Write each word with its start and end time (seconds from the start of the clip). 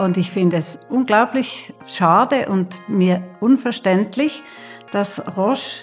Und 0.00 0.16
ich 0.16 0.30
finde 0.30 0.56
es 0.56 0.86
unglaublich 0.88 1.74
schade 1.86 2.48
und 2.48 2.80
mir 2.88 3.22
unverständlich, 3.40 4.42
dass 4.92 5.36
Roche 5.36 5.82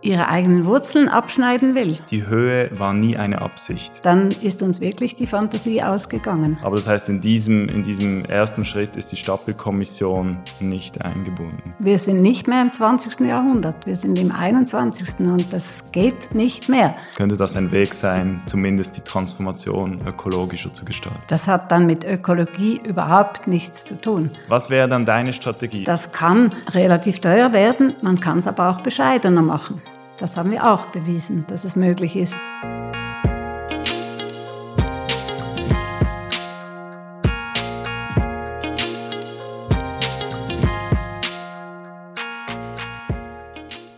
ihre 0.00 0.28
eigenen 0.28 0.64
Wurzeln 0.64 1.08
abschneiden 1.08 1.74
will. 1.74 1.98
Die 2.10 2.26
Höhe 2.26 2.70
war 2.78 2.92
nie 2.92 3.16
eine 3.16 3.40
Absicht. 3.40 4.00
Dann 4.02 4.28
ist 4.42 4.62
uns 4.62 4.80
wirklich 4.80 5.16
die 5.16 5.26
Fantasie 5.26 5.82
ausgegangen. 5.82 6.58
Aber 6.62 6.76
das 6.76 6.86
heißt, 6.86 7.08
in 7.08 7.20
diesem, 7.20 7.68
in 7.68 7.82
diesem 7.82 8.24
ersten 8.24 8.64
Schritt 8.64 8.96
ist 8.96 9.10
die 9.10 9.16
Stadtbildkommission 9.16 10.38
nicht 10.60 11.02
eingebunden. 11.02 11.74
Wir 11.78 11.98
sind 11.98 12.20
nicht 12.20 12.46
mehr 12.46 12.62
im 12.62 12.72
20. 12.72 13.20
Jahrhundert, 13.20 13.86
wir 13.86 13.96
sind 13.96 14.18
im 14.18 14.30
21. 14.30 15.20
und 15.20 15.52
das 15.52 15.90
geht 15.90 16.34
nicht 16.34 16.68
mehr. 16.68 16.94
Könnte 17.16 17.36
das 17.36 17.56
ein 17.56 17.72
Weg 17.72 17.94
sein, 17.94 18.40
zumindest 18.46 18.96
die 18.96 19.02
Transformation 19.02 20.00
ökologischer 20.06 20.72
zu 20.72 20.84
gestalten? 20.84 21.18
Das 21.28 21.48
hat 21.48 21.72
dann 21.72 21.86
mit 21.86 22.04
Ökologie 22.04 22.80
überhaupt 22.86 23.46
nichts 23.46 23.84
zu 23.84 24.00
tun. 24.00 24.28
Was 24.48 24.70
wäre 24.70 24.88
dann 24.88 25.04
deine 25.04 25.32
Strategie? 25.32 25.84
Das 25.84 26.12
kann 26.12 26.50
relativ 26.70 27.18
teuer 27.18 27.52
werden, 27.52 27.94
man 28.02 28.20
kann 28.20 28.38
es 28.38 28.46
aber 28.46 28.70
auch 28.70 28.80
bescheidener 28.80 29.42
machen. 29.42 29.80
Das 30.18 30.36
haben 30.36 30.50
wir 30.50 30.68
auch 30.68 30.86
bewiesen, 30.86 31.46
dass 31.46 31.64
es 31.64 31.76
möglich 31.76 32.16
ist. 32.16 32.36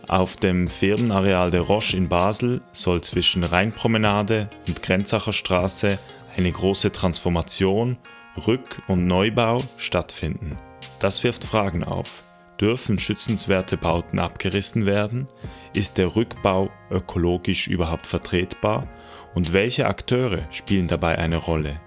Auf 0.07 0.35
dem 0.35 0.67
Firmenareal 0.67 1.51
der 1.51 1.61
Roche 1.61 1.95
in 1.95 2.09
Basel 2.09 2.61
soll 2.73 3.01
zwischen 3.01 3.45
Rheinpromenade 3.45 4.49
und 4.67 4.83
Grenzacher 4.83 5.31
Straße 5.31 5.97
eine 6.35 6.51
große 6.51 6.91
Transformation, 6.91 7.97
Rück- 8.37 8.81
und 8.87 9.07
Neubau 9.07 9.59
stattfinden. 9.77 10.57
Das 10.99 11.23
wirft 11.23 11.45
Fragen 11.45 11.83
auf. 11.83 12.23
Dürfen 12.61 12.99
schützenswerte 12.99 13.75
Bauten 13.75 14.19
abgerissen 14.19 14.85
werden? 14.85 15.27
Ist 15.73 15.97
der 15.97 16.15
Rückbau 16.15 16.69
ökologisch 16.91 17.67
überhaupt 17.67 18.05
vertretbar? 18.05 18.87
Und 19.33 19.51
welche 19.51 19.87
Akteure 19.87 20.45
spielen 20.51 20.87
dabei 20.87 21.17
eine 21.17 21.37
Rolle? 21.37 21.81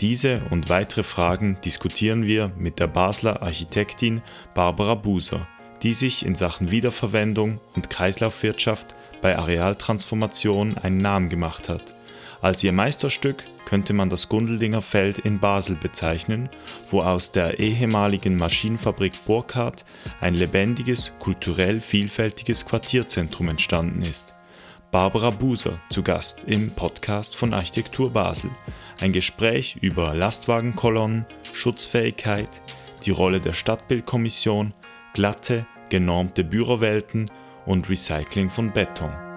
Diese 0.00 0.40
und 0.50 0.68
weitere 0.68 1.02
Fragen 1.02 1.58
diskutieren 1.64 2.24
wir 2.24 2.52
mit 2.56 2.78
der 2.78 2.86
Basler 2.86 3.42
Architektin 3.42 4.22
Barbara 4.54 4.94
Buser, 4.94 5.48
die 5.82 5.92
sich 5.92 6.24
in 6.24 6.36
Sachen 6.36 6.70
Wiederverwendung 6.70 7.60
und 7.74 7.90
Kreislaufwirtschaft 7.90 8.94
bei 9.20 9.36
Arealtransformation 9.36 10.78
einen 10.78 10.98
Namen 10.98 11.28
gemacht 11.28 11.68
hat. 11.68 11.94
Als 12.44 12.62
ihr 12.62 12.72
Meisterstück 12.72 13.42
könnte 13.64 13.94
man 13.94 14.10
das 14.10 14.28
Gundeldinger 14.28 14.82
Feld 14.82 15.18
in 15.18 15.40
Basel 15.40 15.76
bezeichnen, 15.76 16.50
wo 16.90 17.00
aus 17.00 17.32
der 17.32 17.58
ehemaligen 17.58 18.36
Maschinenfabrik 18.36 19.14
Burkhardt 19.24 19.86
ein 20.20 20.34
lebendiges, 20.34 21.14
kulturell 21.20 21.80
vielfältiges 21.80 22.66
Quartierzentrum 22.66 23.48
entstanden 23.48 24.02
ist. 24.02 24.34
Barbara 24.90 25.30
Buser 25.30 25.80
zu 25.88 26.02
Gast 26.02 26.44
im 26.46 26.68
Podcast 26.72 27.34
von 27.34 27.54
Architektur 27.54 28.10
Basel. 28.10 28.50
Ein 29.00 29.14
Gespräch 29.14 29.78
über 29.80 30.14
Lastwagenkolonnen, 30.14 31.24
Schutzfähigkeit, 31.54 32.60
die 33.06 33.10
Rolle 33.10 33.40
der 33.40 33.54
Stadtbildkommission, 33.54 34.74
glatte, 35.14 35.64
genormte 35.88 36.44
Bürowelten 36.44 37.30
und 37.64 37.88
Recycling 37.88 38.50
von 38.50 38.70
Beton. 38.70 39.33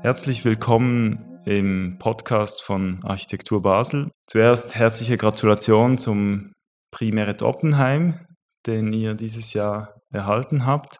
Herzlich 0.00 0.44
willkommen 0.44 1.40
im 1.44 1.96
Podcast 1.98 2.62
von 2.62 3.00
Architektur 3.02 3.60
Basel. 3.60 4.12
Zuerst 4.28 4.76
herzliche 4.76 5.16
Gratulation 5.16 5.98
zum 5.98 6.52
Prix 6.92 7.12
Merit 7.12 7.42
Oppenheim, 7.42 8.24
den 8.64 8.92
ihr 8.92 9.14
dieses 9.14 9.54
Jahr 9.54 10.00
erhalten 10.12 10.64
habt. 10.64 10.98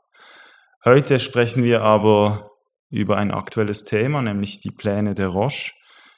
Heute 0.84 1.20
sprechen 1.20 1.62
wir 1.62 1.82
aber 1.82 2.50
über 2.91 3.16
ein 3.16 3.31
aktuelles 3.31 3.84
Thema, 3.84 4.20
nämlich 4.20 4.59
die 4.59 4.72
Pläne 4.72 5.15
der 5.15 5.28
Roche 5.28 5.70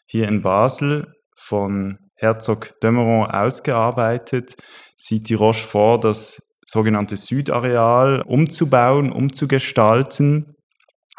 hier 0.06 0.26
in 0.26 0.40
Basel 0.40 1.12
von 1.36 1.98
Herzog 2.14 2.72
Dömeron 2.82 3.30
ausgearbeitet, 3.30 4.56
sieht 4.96 5.28
die 5.28 5.34
Roche 5.34 5.68
vor, 5.68 6.00
das 6.00 6.40
sogenannte 6.66 7.16
Südareal 7.16 8.22
umzubauen, 8.22 9.12
umzugestalten 9.12 10.56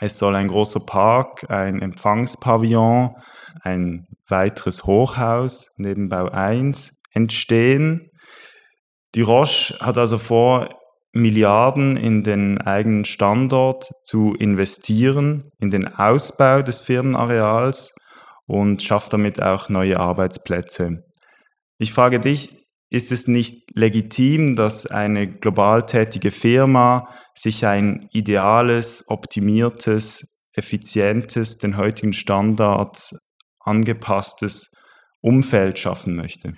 es 0.02 0.18
soll 0.18 0.36
ein 0.36 0.48
großer 0.48 0.80
Park, 0.80 1.46
ein 1.50 1.80
Empfangspavillon, 1.80 3.16
ein 3.62 4.08
weiteres 4.28 4.84
Hochhaus, 4.84 5.72
Nebenbau 5.78 6.26
1, 6.26 6.98
entstehen. 7.14 8.10
Die 9.14 9.22
Roche 9.22 9.78
hat 9.80 10.00
also 10.00 10.18
vor, 10.18 10.70
Milliarden 11.14 11.98
in 11.98 12.24
den 12.24 12.60
eigenen 12.62 13.04
Standort 13.04 13.92
zu 14.02 14.34
investieren, 14.34 15.52
in 15.60 15.70
den 15.70 15.88
Ausbau 15.88 16.62
des 16.62 16.80
Firmenareals 16.80 17.94
und 18.48 18.82
schafft 18.82 19.14
damit 19.14 19.42
auch 19.42 19.70
neue 19.70 20.00
Arbeitsplätze. 20.00 21.04
Ich 21.78 21.94
frage 21.94 22.20
dich, 22.20 22.61
ist 22.92 23.12
es 23.14 23.26
nicht 23.26 23.74
legitim, 23.74 24.56
dass 24.58 24.86
eine 24.86 25.26
global 25.26 25.86
tätige 25.86 26.30
Firma 26.30 27.08
sich 27.34 27.66
ein 27.66 28.10
ideales, 28.12 29.06
optimiertes, 29.08 30.38
effizientes, 30.54 31.58
den 31.58 31.78
heutigen 31.78 32.12
Standards 32.12 33.16
angepasstes 33.62 34.76
Umfeld 35.22 35.80
schaffen 35.80 36.18
möchte? 36.18 36.54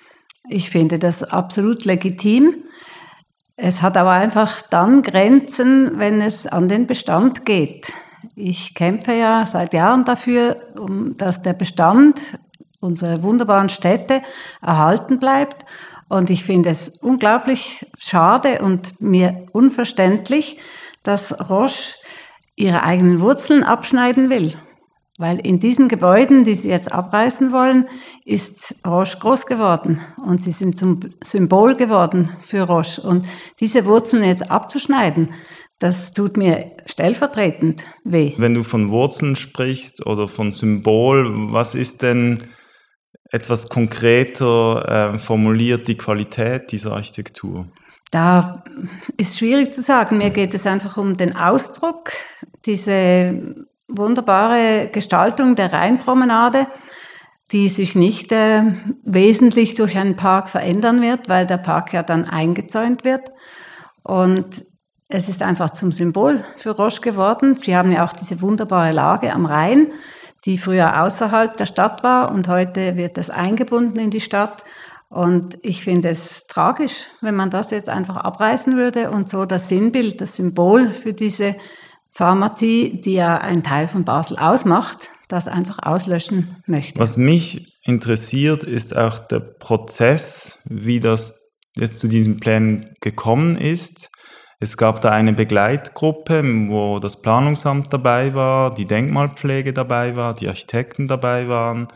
Ich 0.49 0.71
finde 0.71 0.97
das 0.97 1.23
absolut 1.23 1.85
legitim. 1.85 2.63
Es 3.55 3.83
hat 3.83 3.95
aber 3.95 4.11
einfach 4.11 4.63
dann 4.63 5.03
Grenzen, 5.03 5.99
wenn 5.99 6.19
es 6.19 6.47
an 6.47 6.67
den 6.67 6.87
Bestand 6.87 7.45
geht. 7.45 7.93
Ich 8.35 8.73
kämpfe 8.73 9.13
ja 9.13 9.45
seit 9.45 9.73
Jahren 9.75 10.03
dafür, 10.03 10.71
dass 11.17 11.43
der 11.43 11.53
Bestand 11.53 12.39
unserer 12.79 13.21
wunderbaren 13.21 13.69
Städte 13.69 14.23
erhalten 14.61 15.19
bleibt. 15.19 15.65
Und 16.13 16.29
ich 16.29 16.43
finde 16.43 16.69
es 16.69 16.89
unglaublich 16.89 17.87
schade 17.97 18.59
und 18.61 19.01
mir 19.01 19.47
unverständlich, 19.51 20.57
dass 21.01 21.49
Roche 21.49 21.95
ihre 22.55 22.83
eigenen 22.83 23.19
Wurzeln 23.19 23.63
abschneiden 23.63 24.29
will. 24.29 24.53
Weil 25.17 25.39
in 25.39 25.57
diesen 25.57 25.87
Gebäuden, 25.87 26.43
die 26.43 26.53
sie 26.53 26.69
jetzt 26.69 26.91
abreißen 26.91 27.51
wollen, 27.51 27.87
ist 28.25 28.75
Roche 28.85 29.17
groß 29.17 29.47
geworden 29.47 30.01
und 30.23 30.43
sie 30.43 30.51
sind 30.51 30.77
zum 30.77 30.99
Symbol 31.23 31.75
geworden 31.75 32.29
für 32.41 32.61
Roche. 32.61 33.01
Und 33.01 33.25
diese 33.59 33.87
Wurzeln 33.87 34.23
jetzt 34.23 34.51
abzuschneiden, 34.51 35.33
das 35.79 36.11
tut 36.13 36.37
mir 36.37 36.73
stellvertretend 36.85 37.83
weh. 38.03 38.33
Wenn 38.37 38.53
du 38.53 38.61
von 38.61 38.91
Wurzeln 38.91 39.35
sprichst 39.35 40.05
oder 40.05 40.27
von 40.27 40.51
Symbol, 40.51 41.51
was 41.51 41.73
ist 41.73 42.03
denn 42.03 42.49
etwas 43.33 43.67
konkreter 43.67 45.15
äh, 45.15 45.19
formuliert 45.19 45.87
die 45.87 45.97
Qualität 45.97 46.71
dieser 46.71 46.93
Architektur? 46.93 47.67
Da 48.11 48.63
ist 49.17 49.39
schwierig 49.39 49.73
zu 49.73 49.81
sagen. 49.81 50.19
Mir 50.19 50.29
geht 50.29 50.53
es 50.53 50.67
einfach 50.67 50.97
um 50.97 51.17
den 51.17 51.35
Ausdruck, 51.35 52.11
diese 52.67 53.55
wunderbare 53.87 54.87
Gestaltung 54.93 55.55
der 55.55 55.73
Rheinpromenade, 55.73 56.67
die 57.51 57.69
sich 57.69 57.95
nicht 57.95 58.31
äh, 58.31 58.63
wesentlich 59.03 59.73
durch 59.73 59.97
einen 59.97 60.15
Park 60.15 60.47
verändern 60.47 61.01
wird, 61.01 61.27
weil 61.27 61.47
der 61.47 61.57
Park 61.57 61.91
ja 61.91 62.03
dann 62.03 62.25
eingezäunt 62.29 63.03
wird. 63.03 63.31
Und 64.03 64.63
es 65.07 65.27
ist 65.27 65.41
einfach 65.41 65.71
zum 65.71 65.91
Symbol 65.91 66.45
für 66.57 66.71
Roche 66.71 67.01
geworden. 67.01 67.55
Sie 67.55 67.75
haben 67.75 67.91
ja 67.91 68.05
auch 68.05 68.13
diese 68.13 68.41
wunderbare 68.41 68.91
Lage 68.91 69.33
am 69.33 69.47
Rhein 69.47 69.87
die 70.45 70.57
früher 70.57 71.01
außerhalb 71.01 71.55
der 71.57 71.65
Stadt 71.65 72.03
war 72.03 72.31
und 72.31 72.47
heute 72.47 72.95
wird 72.95 73.17
es 73.17 73.29
eingebunden 73.29 73.99
in 73.99 74.09
die 74.09 74.19
Stadt. 74.19 74.63
Und 75.09 75.57
ich 75.61 75.83
finde 75.83 76.09
es 76.09 76.47
tragisch, 76.47 77.05
wenn 77.21 77.35
man 77.35 77.49
das 77.49 77.71
jetzt 77.71 77.87
einfach 77.87 78.17
abreißen 78.17 78.75
würde 78.75 79.11
und 79.11 79.29
so 79.29 79.45
das 79.45 79.67
Sinnbild, 79.67 80.21
das 80.21 80.35
Symbol 80.35 80.89
für 80.89 81.13
diese 81.13 81.55
Pharmazie, 82.09 82.99
die 82.99 83.13
ja 83.13 83.37
ein 83.37 83.63
Teil 83.63 83.87
von 83.87 84.05
Basel 84.05 84.37
ausmacht, 84.37 85.09
das 85.27 85.47
einfach 85.47 85.79
auslöschen 85.81 86.57
möchte. 86.65 86.99
Was 86.99 87.17
mich 87.17 87.79
interessiert, 87.83 88.63
ist 88.63 88.95
auch 88.95 89.19
der 89.19 89.39
Prozess, 89.39 90.61
wie 90.65 90.99
das 90.99 91.51
jetzt 91.75 91.99
zu 91.99 92.07
diesen 92.07 92.39
Plänen 92.39 92.93
gekommen 93.01 93.57
ist. 93.57 94.11
Es 94.63 94.77
gab 94.77 95.01
da 95.01 95.09
eine 95.09 95.33
Begleitgruppe, 95.33 96.41
wo 96.69 96.99
das 96.99 97.21
Planungsamt 97.21 97.91
dabei 97.91 98.33
war, 98.33 98.73
die 98.73 98.85
Denkmalpflege 98.85 99.73
dabei 99.73 100.15
war, 100.15 100.33
die 100.33 100.47
Architekten 100.47 101.05
dabei 101.05 101.49
waren. 101.49 101.89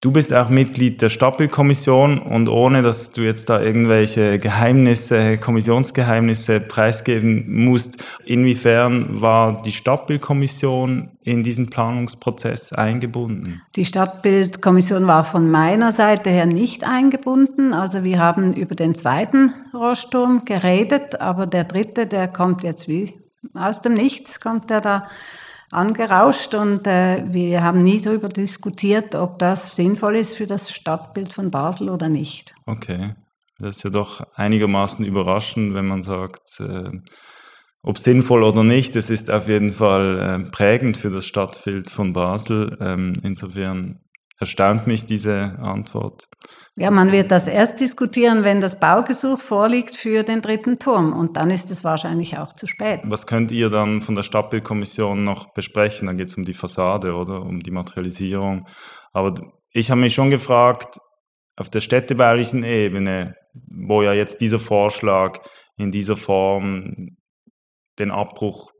Du 0.00 0.12
bist 0.12 0.32
auch 0.32 0.48
Mitglied 0.48 1.02
der 1.02 1.08
Stadtbildkommission 1.08 2.20
und 2.20 2.48
ohne 2.48 2.82
dass 2.82 3.10
du 3.10 3.22
jetzt 3.22 3.50
da 3.50 3.60
irgendwelche 3.60 4.38
Geheimnisse, 4.38 5.38
Kommissionsgeheimnisse 5.38 6.60
preisgeben 6.60 7.64
musst, 7.64 8.04
inwiefern 8.24 9.20
war 9.20 9.60
die 9.60 9.72
Stadtbildkommission 9.72 11.10
in 11.24 11.42
diesen 11.42 11.68
Planungsprozess 11.68 12.72
eingebunden? 12.72 13.60
Die 13.74 13.84
Stadtbildkommission 13.84 15.08
war 15.08 15.24
von 15.24 15.50
meiner 15.50 15.90
Seite 15.90 16.30
her 16.30 16.46
nicht 16.46 16.86
eingebunden. 16.86 17.74
Also 17.74 18.04
wir 18.04 18.20
haben 18.20 18.52
über 18.52 18.76
den 18.76 18.94
zweiten 18.94 19.52
Rohrsturm 19.74 20.44
geredet, 20.44 21.20
aber 21.20 21.48
der 21.48 21.64
dritte, 21.64 22.06
der 22.06 22.28
kommt 22.28 22.62
jetzt 22.62 22.86
wie 22.86 23.14
aus 23.52 23.80
dem 23.80 23.94
Nichts, 23.94 24.40
kommt 24.40 24.70
der 24.70 24.80
da 24.80 25.06
angerauscht 25.70 26.54
und 26.54 26.86
äh, 26.86 27.24
wir 27.28 27.62
haben 27.62 27.82
nie 27.82 28.00
darüber 28.00 28.28
diskutiert, 28.28 29.14
ob 29.14 29.38
das 29.38 29.74
sinnvoll 29.74 30.16
ist 30.16 30.34
für 30.34 30.46
das 30.46 30.70
Stadtbild 30.70 31.32
von 31.32 31.50
Basel 31.50 31.90
oder 31.90 32.08
nicht. 32.08 32.54
Okay, 32.66 33.14
das 33.58 33.78
ist 33.78 33.82
ja 33.84 33.90
doch 33.90 34.26
einigermaßen 34.34 35.04
überraschend, 35.04 35.74
wenn 35.74 35.86
man 35.86 36.02
sagt, 36.02 36.60
äh, 36.60 36.90
ob 37.82 37.98
sinnvoll 37.98 38.42
oder 38.42 38.64
nicht, 38.64 38.96
es 38.96 39.08
ist 39.08 39.30
auf 39.30 39.48
jeden 39.48 39.72
Fall 39.72 40.18
äh, 40.18 40.50
prägend 40.50 40.96
für 40.96 41.10
das 41.10 41.26
Stadtbild 41.26 41.90
von 41.90 42.12
Basel. 42.12 42.76
Ähm, 42.80 43.14
insofern 43.22 44.00
erstaunt 44.38 44.86
mich 44.86 45.04
diese 45.04 45.58
Antwort. 45.60 46.28
Ja, 46.76 46.92
man 46.92 47.10
wird 47.10 47.32
das 47.32 47.48
erst 47.48 47.80
diskutieren, 47.80 48.44
wenn 48.44 48.60
das 48.60 48.78
Baugesuch 48.78 49.40
vorliegt 49.40 49.96
für 49.96 50.22
den 50.22 50.42
dritten 50.42 50.78
Turm. 50.78 51.12
Und 51.12 51.36
dann 51.36 51.50
ist 51.50 51.72
es 51.72 51.82
wahrscheinlich 51.82 52.38
auch 52.38 52.52
zu 52.52 52.68
spät. 52.68 53.00
Was 53.04 53.26
könnt 53.26 53.50
ihr 53.50 53.68
dann 53.68 54.00
von 54.00 54.14
der 54.14 54.22
Stadtbildkommission 54.22 55.24
noch 55.24 55.52
besprechen? 55.54 56.06
Dann 56.06 56.16
geht 56.16 56.28
es 56.28 56.36
um 56.36 56.44
die 56.44 56.54
Fassade 56.54 57.14
oder 57.14 57.42
um 57.42 57.58
die 57.58 57.72
Materialisierung. 57.72 58.66
Aber 59.12 59.34
ich 59.72 59.90
habe 59.90 60.00
mich 60.00 60.14
schon 60.14 60.30
gefragt, 60.30 60.98
auf 61.56 61.68
der 61.68 61.80
städtebaulichen 61.80 62.62
Ebene, 62.62 63.34
wo 63.68 64.02
ja 64.02 64.12
jetzt 64.12 64.40
dieser 64.40 64.60
Vorschlag 64.60 65.40
in 65.76 65.90
dieser 65.90 66.16
Form 66.16 67.16
den 67.98 68.12
Abbruch 68.12 68.70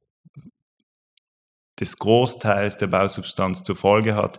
des 1.81 1.97
Großteils 1.97 2.77
der 2.77 2.87
Bausubstanz 2.87 3.65
zur 3.65 3.75
Folge 3.75 4.15
hat, 4.15 4.39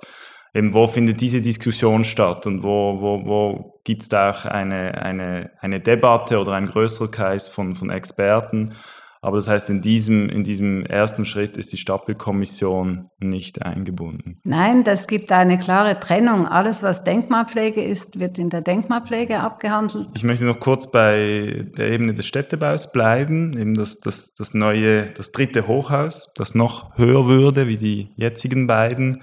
eben 0.54 0.74
wo 0.74 0.88
findet 0.88 1.22
diese 1.22 1.42
Diskussion 1.42 2.04
statt 2.04 2.48
und 2.48 2.64
wo, 2.64 3.02
wo, 3.02 3.26
wo 3.26 3.82
gibt 3.84 4.04
es 4.04 4.10
da 4.10 4.32
auch 4.32 4.46
eine, 4.46 5.02
eine, 5.02 5.52
eine 5.60 5.80
Debatte 5.80 6.40
oder 6.40 6.54
ein 6.54 6.68
größerer 6.68 7.12
Kreis 7.12 7.48
von, 7.48 7.76
von 7.76 7.90
Experten. 7.90 8.74
Aber 9.22 9.36
das 9.36 9.50
heißt, 9.50 9.70
in 9.70 9.82
diesem, 9.82 10.30
in 10.30 10.44
diesem 10.44 10.86
ersten 10.86 11.26
Schritt 11.26 11.58
ist 11.58 11.74
die 11.74 11.78
Stadtbildkommission 11.78 13.10
nicht 13.20 13.62
eingebunden. 13.62 14.40
Nein, 14.46 14.86
das 14.86 15.08
gibt 15.08 15.34
eine 15.34 15.60
klare 15.60 16.00
Trennung. 16.00 16.48
Alles, 16.48 16.84
was 16.84 17.04
Denkmalpflege 17.04 17.84
ist, 17.84 18.20
wird 18.20 18.40
in 18.40 18.50
der 18.50 18.62
Denkmalpflege 18.62 19.42
abgehandelt. 19.42 20.08
Ich 20.16 20.24
möchte 20.24 20.46
noch 20.46 20.62
kurz 20.62 20.90
bei 20.90 21.66
der 21.78 21.92
Ebene 21.92 22.14
des 22.14 22.28
Städtebaus 22.28 22.94
bleiben. 22.94 23.58
Eben 23.58 23.74
das, 23.74 24.00
das, 24.00 24.36
das 24.36 24.54
neue, 24.54 25.08
das 25.08 25.34
dritte 25.34 25.68
Hochhaus, 25.68 26.32
das 26.38 26.56
noch 26.56 26.98
höher 26.98 27.28
würde 27.28 27.68
wie 27.68 27.78
die 27.78 28.12
jetzigen 28.16 28.68
beiden. 28.68 29.22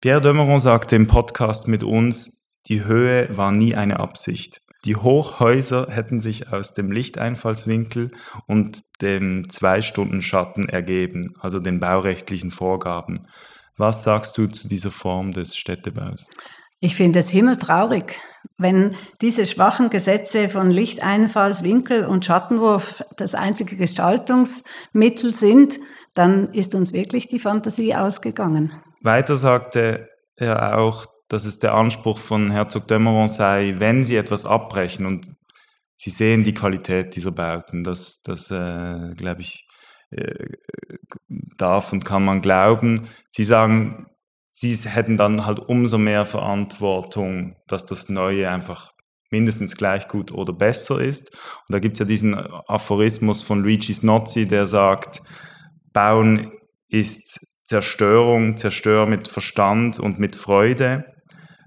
Pierre 0.00 0.20
Dömeron 0.20 0.58
sagte 0.58 0.96
im 0.96 1.06
Podcast 1.06 1.68
mit 1.68 1.82
uns, 1.82 2.50
die 2.66 2.84
Höhe 2.84 3.28
war 3.36 3.52
nie 3.52 3.74
eine 3.74 4.00
Absicht. 4.00 4.60
Die 4.84 4.96
Hochhäuser 4.96 5.86
hätten 5.88 6.20
sich 6.20 6.52
aus 6.52 6.74
dem 6.74 6.90
Lichteinfallswinkel 6.90 8.10
und 8.46 8.80
dem 9.00 9.48
Zwei-Stunden-Schatten 9.48 10.68
ergeben, 10.68 11.34
also 11.40 11.58
den 11.58 11.80
baurechtlichen 11.80 12.50
Vorgaben. 12.50 13.26
Was 13.76 14.02
sagst 14.02 14.36
du 14.36 14.46
zu 14.46 14.68
dieser 14.68 14.90
Form 14.90 15.32
des 15.32 15.56
Städtebaus? 15.56 16.28
Ich 16.80 16.96
finde 16.96 17.20
es 17.20 17.30
himmeltraurig, 17.30 18.20
wenn 18.58 18.94
diese 19.22 19.46
schwachen 19.46 19.88
Gesetze 19.88 20.50
von 20.50 20.70
Lichteinfallswinkel 20.70 22.04
und 22.04 22.26
Schattenwurf 22.26 23.02
das 23.16 23.34
einzige 23.34 23.76
Gestaltungsmittel 23.76 25.32
sind, 25.32 25.78
dann 26.12 26.52
ist 26.52 26.74
uns 26.74 26.92
wirklich 26.92 27.26
die 27.26 27.38
Fantasie 27.38 27.94
ausgegangen. 27.94 28.72
Weiter 29.04 29.36
sagte 29.36 30.08
er 30.36 30.78
auch, 30.78 31.06
dass 31.28 31.44
es 31.44 31.58
der 31.58 31.74
Anspruch 31.74 32.18
von 32.18 32.50
Herzog 32.50 32.88
Dömeron 32.88 33.28
sei, 33.28 33.74
wenn 33.78 34.02
sie 34.02 34.16
etwas 34.16 34.44
abbrechen 34.44 35.06
und 35.06 35.30
sie 35.94 36.10
sehen 36.10 36.42
die 36.42 36.54
Qualität 36.54 37.14
dieser 37.16 37.30
Bauten, 37.30 37.84
das, 37.84 38.22
das 38.22 38.50
äh, 38.50 39.14
glaube 39.16 39.40
ich, 39.40 39.66
äh, 40.10 40.48
darf 41.56 41.92
und 41.92 42.04
kann 42.04 42.24
man 42.24 42.42
glauben. 42.42 43.08
Sie 43.30 43.44
sagen, 43.44 44.06
sie 44.48 44.74
hätten 44.76 45.16
dann 45.16 45.46
halt 45.46 45.58
umso 45.58 45.98
mehr 45.98 46.26
Verantwortung, 46.26 47.56
dass 47.66 47.84
das 47.86 48.08
Neue 48.08 48.48
einfach 48.50 48.92
mindestens 49.30 49.76
gleich 49.76 50.08
gut 50.08 50.30
oder 50.30 50.52
besser 50.52 51.00
ist. 51.00 51.30
Und 51.30 51.72
da 51.72 51.78
gibt 51.78 51.94
es 51.94 51.98
ja 51.98 52.04
diesen 52.04 52.34
Aphorismus 52.36 53.42
von 53.42 53.62
Luigi 53.62 53.92
Snozzi, 53.92 54.46
der 54.46 54.66
sagt, 54.66 55.22
Bauen 55.92 56.52
ist 56.88 57.53
Zerstörung, 57.64 58.56
Zerstör 58.56 59.06
mit 59.06 59.28
Verstand 59.28 59.98
und 59.98 60.18
mit 60.18 60.36
Freude. 60.36 61.04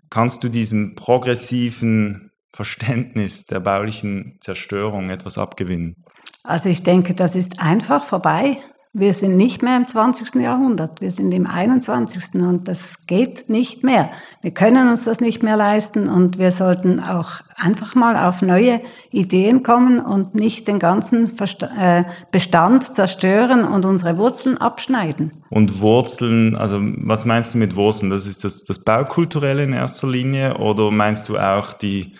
Kannst 0.09 0.43
du 0.43 0.49
diesem 0.49 0.95
progressiven 0.95 2.31
Verständnis 2.53 3.45
der 3.45 3.59
baulichen 3.59 4.37
Zerstörung 4.39 5.09
etwas 5.09 5.37
abgewinnen? 5.37 5.95
Also 6.43 6.69
ich 6.69 6.83
denke, 6.83 7.13
das 7.13 7.35
ist 7.35 7.59
einfach 7.59 8.03
vorbei. 8.03 8.57
Wir 8.93 9.13
sind 9.13 9.35
nicht 9.35 9.61
mehr 9.61 9.77
im 9.77 9.85
20. 9.85 10.35
Jahrhundert, 10.41 11.01
wir 11.01 11.11
sind 11.11 11.33
im 11.33 11.45
21. 11.45 12.41
und 12.41 12.67
das 12.67 13.05
geht 13.05 13.49
nicht 13.49 13.83
mehr. 13.83 14.09
Wir 14.41 14.51
können 14.51 14.89
uns 14.89 15.03
das 15.03 15.19
nicht 15.19 15.43
mehr 15.43 15.57
leisten 15.57 16.07
und 16.07 16.39
wir 16.39 16.51
sollten 16.51 16.99
auch 16.99 17.41
einfach 17.57 17.95
mal 17.95 18.15
auf 18.15 18.41
neue 18.41 18.81
Ideen 19.11 19.61
kommen 19.61 19.99
und 19.99 20.35
nicht 20.35 20.67
den 20.67 20.79
ganzen 20.79 21.31
äh, 21.77 22.05
Bestand 22.31 22.95
zerstören 22.95 23.65
und 23.65 23.85
unsere 23.85 24.17
Wurzeln 24.17 24.57
abschneiden. 24.57 25.31
Und 25.49 25.81
Wurzeln, 25.81 26.55
also 26.55 26.79
was 26.81 27.25
meinst 27.25 27.53
du 27.53 27.57
mit 27.57 27.75
Wurzeln? 27.75 28.09
Das 28.09 28.25
ist 28.25 28.43
das, 28.43 28.63
das 28.63 28.83
Baukulturelle 28.83 29.63
in 29.63 29.73
erster 29.73 30.07
Linie 30.07 30.57
oder 30.57 30.91
meinst 30.91 31.27
du 31.29 31.37
auch 31.37 31.73
die 31.73 32.15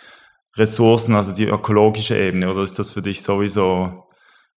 Ressourcen, 0.58 1.16
also 1.16 1.34
die 1.34 1.46
ökologische 1.46 2.18
Ebene 2.18 2.52
oder 2.52 2.63
ist 2.63 2.78
das 2.78 2.90
für 2.90 3.02
dich 3.02 3.24
sowieso, 3.24 4.04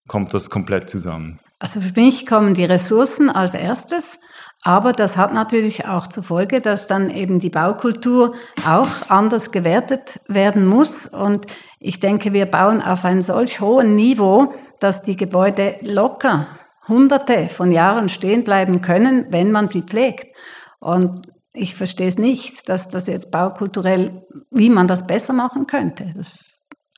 kommt 0.08 0.34
das 0.34 0.50
komplett 0.50 0.88
zusammen? 0.88 1.38
Also 1.60 1.80
für 1.82 2.00
mich 2.00 2.26
kommen 2.26 2.54
die 2.54 2.64
Ressourcen 2.64 3.28
als 3.28 3.52
erstes, 3.52 4.18
aber 4.62 4.92
das 4.92 5.18
hat 5.18 5.34
natürlich 5.34 5.86
auch 5.86 6.06
zur 6.06 6.22
Folge, 6.22 6.62
dass 6.62 6.86
dann 6.86 7.10
eben 7.10 7.38
die 7.38 7.50
Baukultur 7.50 8.34
auch 8.66 8.88
anders 9.08 9.50
gewertet 9.50 10.20
werden 10.26 10.66
muss. 10.66 11.06
Und 11.06 11.46
ich 11.78 12.00
denke, 12.00 12.32
wir 12.32 12.46
bauen 12.46 12.82
auf 12.82 13.04
ein 13.04 13.20
solch 13.20 13.60
hohen 13.60 13.94
Niveau, 13.94 14.54
dass 14.80 15.02
die 15.02 15.16
Gebäude 15.16 15.76
locker 15.82 16.46
hunderte 16.88 17.48
von 17.48 17.70
Jahren 17.72 18.08
stehen 18.08 18.42
bleiben 18.42 18.80
können, 18.80 19.26
wenn 19.30 19.52
man 19.52 19.68
sie 19.68 19.82
pflegt. 19.82 20.34
Und 20.78 21.28
ich 21.52 21.74
verstehe 21.74 22.08
es 22.08 22.16
nicht, 22.16 22.68
dass 22.70 22.88
das 22.88 23.06
jetzt 23.06 23.30
baukulturell, 23.30 24.26
wie 24.50 24.70
man 24.70 24.88
das 24.88 25.06
besser 25.06 25.34
machen 25.34 25.66
könnte. 25.66 26.12
Das 26.16 26.38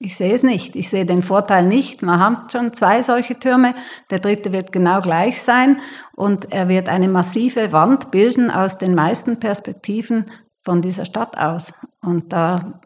ich 0.03 0.17
sehe 0.17 0.35
es 0.35 0.43
nicht. 0.43 0.75
Ich 0.75 0.91
sehe 0.91 1.07
den 1.07 1.23
Vorteil 1.23 1.65
nicht. 1.65 2.03
Man 2.03 2.19
hat 2.19 2.51
schon 2.51 2.73
zwei 2.73 3.03
solche 3.03 3.39
Türme. 3.39 3.75
Der 4.11 4.19
dritte 4.19 4.53
wird 4.53 4.73
genau 4.73 5.01
gleich 5.01 5.43
sein 5.43 5.81
und 6.17 6.53
er 6.53 6.69
wird 6.69 6.89
eine 6.89 7.09
massive 7.09 7.71
Wand 7.73 8.11
bilden 8.11 8.51
aus 8.51 8.79
den 8.79 8.95
meisten 8.95 9.39
Perspektiven 9.39 10.27
von 10.65 10.83
dieser 10.83 11.05
Stadt 11.05 11.39
aus. 11.39 11.73
Und 12.01 12.33
da 12.33 12.81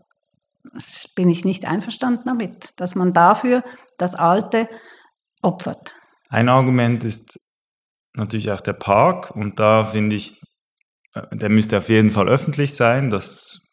bin 1.15 1.31
ich 1.31 1.45
nicht 1.45 1.67
einverstanden 1.67 2.25
damit, 2.27 2.79
dass 2.81 2.95
man 2.95 3.15
dafür 3.15 3.65
das 3.97 4.15
Alte 4.15 4.69
opfert. 5.41 5.95
Ein 6.29 6.51
Argument 6.51 7.03
ist 7.03 7.41
natürlich 8.15 8.51
auch 8.51 8.61
der 8.61 8.75
Park 8.75 9.31
und 9.35 9.59
da 9.59 9.85
finde 9.85 10.17
ich, 10.17 10.43
äh, 11.15 11.35
der 11.35 11.49
müsste 11.49 11.79
auf 11.79 11.89
jeden 11.89 12.11
Fall 12.11 12.29
öffentlich 12.29 12.75
sein. 12.75 13.09
Das 13.09 13.66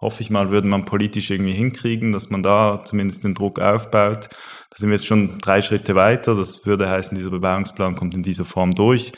hoffe 0.00 0.22
ich 0.22 0.30
mal, 0.30 0.50
würde 0.50 0.68
man 0.68 0.84
politisch 0.84 1.30
irgendwie 1.30 1.52
hinkriegen, 1.52 2.12
dass 2.12 2.30
man 2.30 2.42
da 2.42 2.80
zumindest 2.84 3.24
den 3.24 3.34
Druck 3.34 3.58
aufbaut. 3.58 4.28
Da 4.70 4.76
sind 4.76 4.90
wir 4.90 4.96
jetzt 4.96 5.06
schon 5.06 5.38
drei 5.38 5.60
Schritte 5.60 5.94
weiter. 5.94 6.34
Das 6.34 6.64
würde 6.66 6.88
heißen, 6.88 7.16
dieser 7.16 7.30
Bebauungsplan 7.30 7.96
kommt 7.96 8.14
in 8.14 8.22
dieser 8.22 8.44
Form 8.44 8.72
durch. 8.72 9.12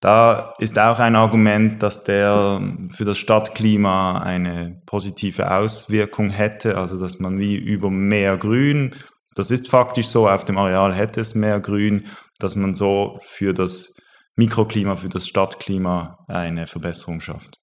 Da 0.00 0.52
ist 0.58 0.78
auch 0.78 0.98
ein 0.98 1.16
Argument, 1.16 1.82
dass 1.82 2.04
der 2.04 2.60
für 2.90 3.04
das 3.04 3.16
Stadtklima 3.16 4.18
eine 4.18 4.82
positive 4.86 5.50
Auswirkung 5.50 6.28
hätte, 6.28 6.76
also 6.76 6.98
dass 7.00 7.18
man 7.20 7.38
wie 7.38 7.56
über 7.56 7.90
mehr 7.90 8.36
Grün, 8.36 8.94
das 9.34 9.50
ist 9.50 9.68
faktisch 9.68 10.06
so, 10.06 10.28
auf 10.28 10.44
dem 10.44 10.58
Areal 10.58 10.94
hätte 10.94 11.20
es 11.20 11.34
mehr 11.34 11.58
Grün, 11.60 12.04
dass 12.38 12.54
man 12.54 12.74
so 12.74 13.18
für 13.22 13.52
das 13.52 13.94
Mikroklima, 14.36 14.96
für 14.96 15.08
das 15.08 15.26
Stadtklima 15.26 16.18
eine 16.28 16.66
Verbesserung 16.66 17.20
schafft. 17.20 17.58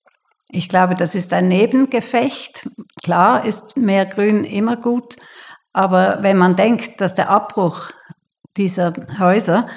Ich 0.53 0.67
glaube, 0.67 0.95
das 0.95 1.15
ist 1.15 1.31
ein 1.31 1.47
Nebengefecht. 1.47 2.67
Klar 3.03 3.45
ist 3.45 3.77
mehr 3.77 4.05
Grün 4.05 4.43
immer 4.43 4.75
gut, 4.75 5.15
aber 5.71 6.19
wenn 6.21 6.37
man 6.37 6.57
denkt, 6.57 6.99
dass 6.99 7.15
der 7.15 7.29
Abbruch 7.29 7.91
dieser 8.57 8.91
Häuser 9.17 9.67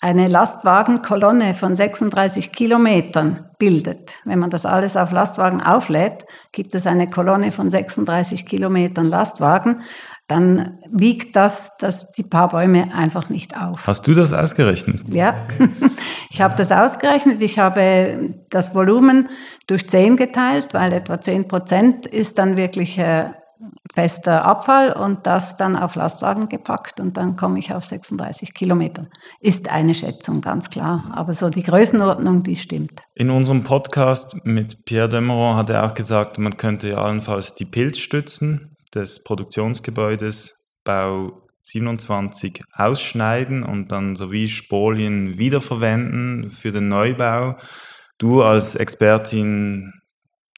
eine 0.00 0.28
Lastwagenkolonne 0.28 1.54
von 1.54 1.74
36 1.74 2.52
Kilometern 2.52 3.48
bildet. 3.58 4.12
Wenn 4.24 4.38
man 4.38 4.50
das 4.50 4.66
alles 4.66 4.96
auf 4.96 5.10
Lastwagen 5.10 5.62
auflädt, 5.62 6.24
gibt 6.52 6.74
es 6.74 6.86
eine 6.86 7.08
Kolonne 7.08 7.52
von 7.52 7.68
36 7.68 8.46
Kilometern 8.46 9.06
Lastwagen. 9.06 9.82
Dann 10.28 10.78
wiegt 10.90 11.36
das, 11.36 11.76
das 11.78 12.10
die 12.12 12.24
paar 12.24 12.48
Bäume 12.48 12.92
einfach 12.92 13.28
nicht 13.28 13.56
auf. 13.56 13.86
Hast 13.86 14.08
du 14.08 14.14
das 14.14 14.32
ausgerechnet? 14.32 15.02
Ja, 15.08 15.36
ich 16.30 16.42
habe 16.42 16.56
das 16.56 16.72
ausgerechnet. 16.72 17.40
Ich 17.42 17.60
habe 17.60 18.34
das 18.50 18.74
Volumen 18.74 19.28
durch 19.68 19.88
10 19.88 20.16
geteilt, 20.16 20.74
weil 20.74 20.92
etwa 20.92 21.20
10 21.20 21.46
Prozent 21.46 22.06
ist 22.06 22.38
dann 22.38 22.56
wirklich 22.56 22.98
äh, 22.98 23.30
fester 23.94 24.44
Abfall 24.44 24.92
und 24.92 25.26
das 25.26 25.56
dann 25.56 25.76
auf 25.76 25.94
Lastwagen 25.94 26.48
gepackt 26.48 27.00
und 27.00 27.16
dann 27.16 27.36
komme 27.36 27.58
ich 27.58 27.72
auf 27.72 27.84
36 27.84 28.52
Kilometer. 28.52 29.06
Ist 29.40 29.70
eine 29.70 29.94
Schätzung, 29.94 30.40
ganz 30.40 30.70
klar. 30.70 31.04
Aber 31.14 31.32
so 31.32 31.50
die 31.50 31.62
Größenordnung, 31.62 32.42
die 32.42 32.56
stimmt. 32.56 33.02
In 33.14 33.30
unserem 33.30 33.62
Podcast 33.62 34.36
mit 34.44 34.84
Pierre 34.84 35.08
Demeron 35.08 35.56
hat 35.56 35.70
er 35.70 35.86
auch 35.86 35.94
gesagt, 35.94 36.38
man 36.38 36.56
könnte 36.56 36.88
ja 36.90 36.98
allenfalls 36.98 37.54
die 37.54 37.64
Pilzstützen 37.64 38.75
des 38.96 39.22
Produktionsgebäudes 39.22 40.66
Bau 40.82 41.46
27 41.62 42.62
ausschneiden 42.72 43.62
und 43.62 43.92
dann 43.92 44.16
sowie 44.16 44.48
Spolien 44.48 45.38
wiederverwenden 45.38 46.50
für 46.50 46.72
den 46.72 46.88
Neubau. 46.88 47.56
Du 48.18 48.42
als 48.42 48.74
Expertin 48.74 49.92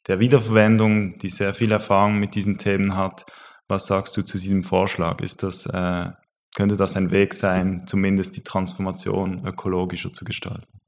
der 0.07 0.21
Wiederverwendung, 0.21 1.19
die 1.19 1.29
sehr 1.29 1.55
viel 1.55 1.73
Erfahrung 1.73 2.19
mit 2.19 2.35
diesen 2.35 2.59
Themen 2.59 2.97
hat. 2.97 3.25
Was 3.69 3.87
sagst 3.87 4.17
du 4.17 4.23
zu 4.23 4.39
diesem 4.39 4.65
Vorschlag? 4.65 5.21
Ist 5.21 5.43
das, 5.43 5.67
äh, 5.67 6.11
könnte 6.55 6.77
das 6.77 6.97
ein 6.97 7.11
Weg 7.11 7.35
sein, 7.35 7.85
zumindest 7.87 8.37
die 8.37 8.43
Transformation 8.43 9.47
ökologischer 9.47 10.13
zu 10.13 10.25
gestalten? 10.25 10.79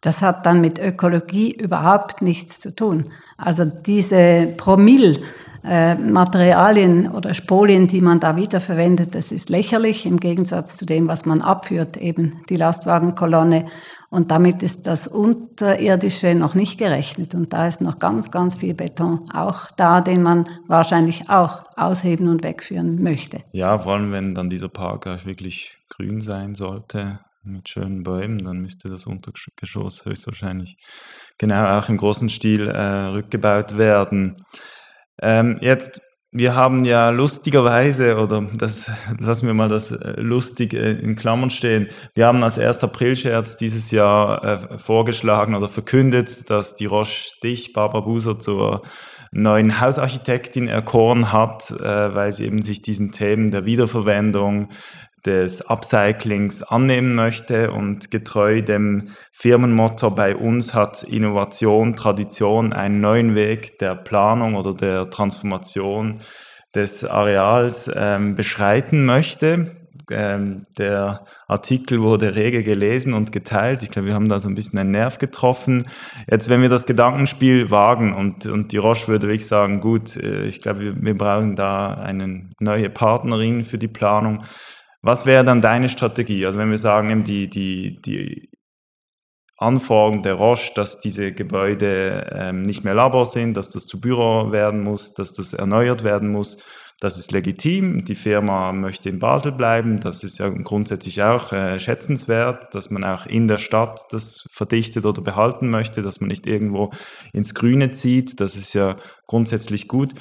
Das 0.00 0.22
hat 0.22 0.44
dann 0.46 0.60
mit 0.60 0.78
Ökologie 0.78 1.52
überhaupt 1.52 2.22
nichts 2.22 2.60
zu 2.60 2.74
tun. 2.74 3.04
Also 3.38 3.64
diese 3.64 4.54
Promille, 4.56 5.20
äh, 5.64 5.94
Materialien 5.94 7.10
oder 7.10 7.32
Spolien, 7.32 7.86
die 7.86 8.00
man 8.00 8.20
da 8.20 8.36
wiederverwendet, 8.36 9.14
das 9.14 9.32
ist 9.32 9.48
lächerlich 9.48 10.04
im 10.04 10.20
Gegensatz 10.20 10.76
zu 10.76 10.84
dem, 10.84 11.08
was 11.08 11.24
man 11.24 11.40
abführt, 11.40 11.96
eben 11.96 12.42
die 12.50 12.56
Lastwagenkolonne. 12.56 13.66
Und 14.10 14.30
damit 14.30 14.62
ist 14.62 14.86
das 14.86 15.08
Unterirdische 15.08 16.34
noch 16.34 16.54
nicht 16.54 16.78
gerechnet. 16.78 17.34
Und 17.34 17.52
da 17.52 17.66
ist 17.66 17.80
noch 17.80 17.98
ganz, 17.98 18.30
ganz 18.30 18.54
viel 18.54 18.74
Beton 18.74 19.24
auch 19.32 19.70
da, 19.76 20.00
den 20.00 20.22
man 20.22 20.44
wahrscheinlich 20.68 21.30
auch 21.30 21.64
ausheben 21.76 22.28
und 22.28 22.44
wegführen 22.44 23.02
möchte. 23.02 23.42
Ja, 23.52 23.78
vor 23.78 23.94
allem 23.94 24.12
wenn 24.12 24.34
dann 24.34 24.50
dieser 24.50 24.68
Park 24.68 25.06
auch 25.06 25.24
wirklich 25.24 25.78
grün 25.88 26.20
sein 26.20 26.54
sollte, 26.54 27.20
mit 27.42 27.68
schönen 27.68 28.02
Bäumen, 28.02 28.38
dann 28.38 28.58
müsste 28.60 28.88
das 28.88 29.06
Untergeschoss 29.06 30.04
höchstwahrscheinlich 30.04 30.76
genau 31.38 31.78
auch 31.78 31.88
im 31.88 31.96
großen 31.96 32.28
Stil 32.28 32.68
äh, 32.68 33.06
rückgebaut 33.06 33.76
werden. 33.76 34.36
Ähm, 35.22 35.58
jetzt, 35.60 36.00
wir 36.32 36.54
haben 36.54 36.84
ja 36.84 37.10
lustigerweise, 37.10 38.16
oder 38.16 38.48
das 38.56 38.90
lassen 39.18 39.46
wir 39.46 39.54
mal 39.54 39.68
das 39.68 39.92
äh, 39.92 40.20
lustig 40.20 40.74
äh, 40.74 40.92
in 40.92 41.16
Klammern 41.16 41.50
stehen, 41.50 41.88
wir 42.14 42.26
haben 42.26 42.42
als 42.42 42.58
1. 42.58 42.82
April-Scherz 42.82 43.56
dieses 43.56 43.90
Jahr 43.90 44.44
äh, 44.44 44.78
vorgeschlagen 44.78 45.54
oder 45.54 45.68
verkündet, 45.68 46.50
dass 46.50 46.74
die 46.74 46.86
Roche 46.86 47.38
dich, 47.42 47.72
Barbara 47.72 48.00
Buser, 48.00 48.38
zur 48.38 48.82
neuen 49.30 49.80
Hausarchitektin 49.80 50.68
erkoren 50.68 51.32
hat, 51.32 51.70
äh, 51.70 52.14
weil 52.14 52.32
sie 52.32 52.46
eben 52.46 52.62
sich 52.62 52.82
diesen 52.82 53.12
Themen 53.12 53.50
der 53.50 53.64
Wiederverwendung, 53.64 54.68
des 55.26 55.62
Upcyclings 55.62 56.62
annehmen 56.62 57.14
möchte 57.14 57.72
und 57.72 58.10
getreu 58.10 58.62
dem 58.62 59.08
Firmenmotto 59.32 60.10
bei 60.10 60.36
uns 60.36 60.74
hat 60.74 61.02
Innovation, 61.02 61.96
Tradition 61.96 62.72
einen 62.72 63.00
neuen 63.00 63.34
Weg 63.34 63.78
der 63.78 63.94
Planung 63.94 64.54
oder 64.54 64.74
der 64.74 65.10
Transformation 65.10 66.20
des 66.74 67.04
Areals 67.04 67.90
ähm, 67.94 68.34
beschreiten 68.34 69.04
möchte. 69.04 69.76
Ähm, 70.10 70.62
der 70.76 71.24
Artikel 71.48 72.02
wurde 72.02 72.34
rege 72.34 72.62
gelesen 72.62 73.14
und 73.14 73.32
geteilt. 73.32 73.82
Ich 73.82 73.90
glaube, 73.90 74.08
wir 74.08 74.14
haben 74.14 74.28
da 74.28 74.38
so 74.38 74.48
ein 74.50 74.54
bisschen 74.54 74.78
einen 74.78 74.90
Nerv 74.90 75.18
getroffen. 75.18 75.86
Jetzt, 76.30 76.50
wenn 76.50 76.60
wir 76.60 76.68
das 76.68 76.84
Gedankenspiel 76.84 77.70
wagen 77.70 78.12
und, 78.14 78.46
und 78.46 78.72
die 78.72 78.76
Roche 78.76 79.08
würde 79.08 79.28
wirklich 79.28 79.46
sagen, 79.46 79.80
gut, 79.80 80.16
äh, 80.16 80.44
ich 80.44 80.60
glaube, 80.60 80.80
wir, 80.80 81.02
wir 81.02 81.16
brauchen 81.16 81.56
da 81.56 81.94
eine 81.94 82.50
neue 82.60 82.90
Partnerin 82.90 83.64
für 83.64 83.78
die 83.78 83.88
Planung 83.88 84.42
was 85.04 85.26
wäre 85.26 85.44
dann 85.44 85.60
deine 85.60 85.88
Strategie? 85.88 86.46
Also 86.46 86.58
wenn 86.58 86.70
wir 86.70 86.78
sagen, 86.78 87.24
die, 87.24 87.48
die, 87.48 88.00
die 88.00 88.50
Anforderungen 89.56 90.22
der 90.22 90.34
Roche, 90.34 90.72
dass 90.74 90.98
diese 90.98 91.32
Gebäude 91.32 92.30
ähm, 92.32 92.62
nicht 92.62 92.84
mehr 92.84 92.94
Labor 92.94 93.26
sind, 93.26 93.56
dass 93.56 93.70
das 93.70 93.86
zu 93.86 94.00
Büro 94.00 94.50
werden 94.50 94.82
muss, 94.82 95.14
dass 95.14 95.34
das 95.34 95.52
erneuert 95.52 96.04
werden 96.04 96.30
muss, 96.30 96.58
das 97.00 97.18
ist 97.18 97.32
legitim. 97.32 98.04
Die 98.04 98.14
Firma 98.14 98.72
möchte 98.72 99.10
in 99.10 99.18
Basel 99.18 99.52
bleiben. 99.52 100.00
Das 100.00 100.24
ist 100.24 100.38
ja 100.38 100.48
grundsätzlich 100.48 101.22
auch 101.22 101.52
äh, 101.52 101.78
schätzenswert, 101.78 102.74
dass 102.74 102.88
man 102.88 103.04
auch 103.04 103.26
in 103.26 103.46
der 103.46 103.58
Stadt 103.58 104.00
das 104.10 104.48
verdichtet 104.52 105.04
oder 105.04 105.20
behalten 105.20 105.68
möchte, 105.68 106.02
dass 106.02 106.20
man 106.20 106.28
nicht 106.28 106.46
irgendwo 106.46 106.92
ins 107.32 107.52
Grüne 107.52 107.90
zieht. 107.90 108.40
Das 108.40 108.56
ist 108.56 108.72
ja 108.72 108.96
grundsätzlich 109.26 109.86
gut. 109.86 110.12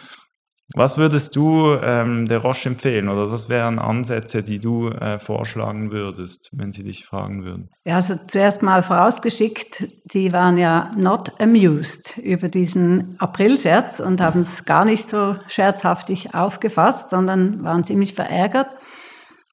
Was 0.75 0.97
würdest 0.97 1.35
du 1.35 1.75
ähm, 1.75 2.25
der 2.25 2.39
Roche 2.39 2.69
empfehlen 2.69 3.07
oder 3.07 3.31
was 3.31 3.47
wären 3.47 3.77
Ansätze, 3.77 4.41
die 4.41 4.59
du 4.59 4.89
äh, 4.89 5.19
vorschlagen 5.19 5.91
würdest, 5.91 6.49
wenn 6.53 6.71
sie 6.71 6.83
dich 6.83 7.05
fragen 7.05 7.45
würden? 7.45 7.69
Ja, 7.85 7.95
also 7.95 8.15
zuerst 8.25 8.63
mal 8.63 8.81
vorausgeschickt, 8.81 9.85
die 10.05 10.33
waren 10.33 10.57
ja 10.57 10.89
not 10.97 11.39
amused 11.39 12.17
über 12.17 12.47
diesen 12.47 13.15
Aprilscherz 13.19 13.99
und 13.99 14.19
haben 14.19 14.39
es 14.39 14.65
gar 14.65 14.83
nicht 14.83 15.07
so 15.07 15.35
scherzhaftig 15.47 16.33
aufgefasst, 16.33 17.09
sondern 17.09 17.63
waren 17.63 17.83
ziemlich 17.83 18.15
verärgert. 18.15 18.69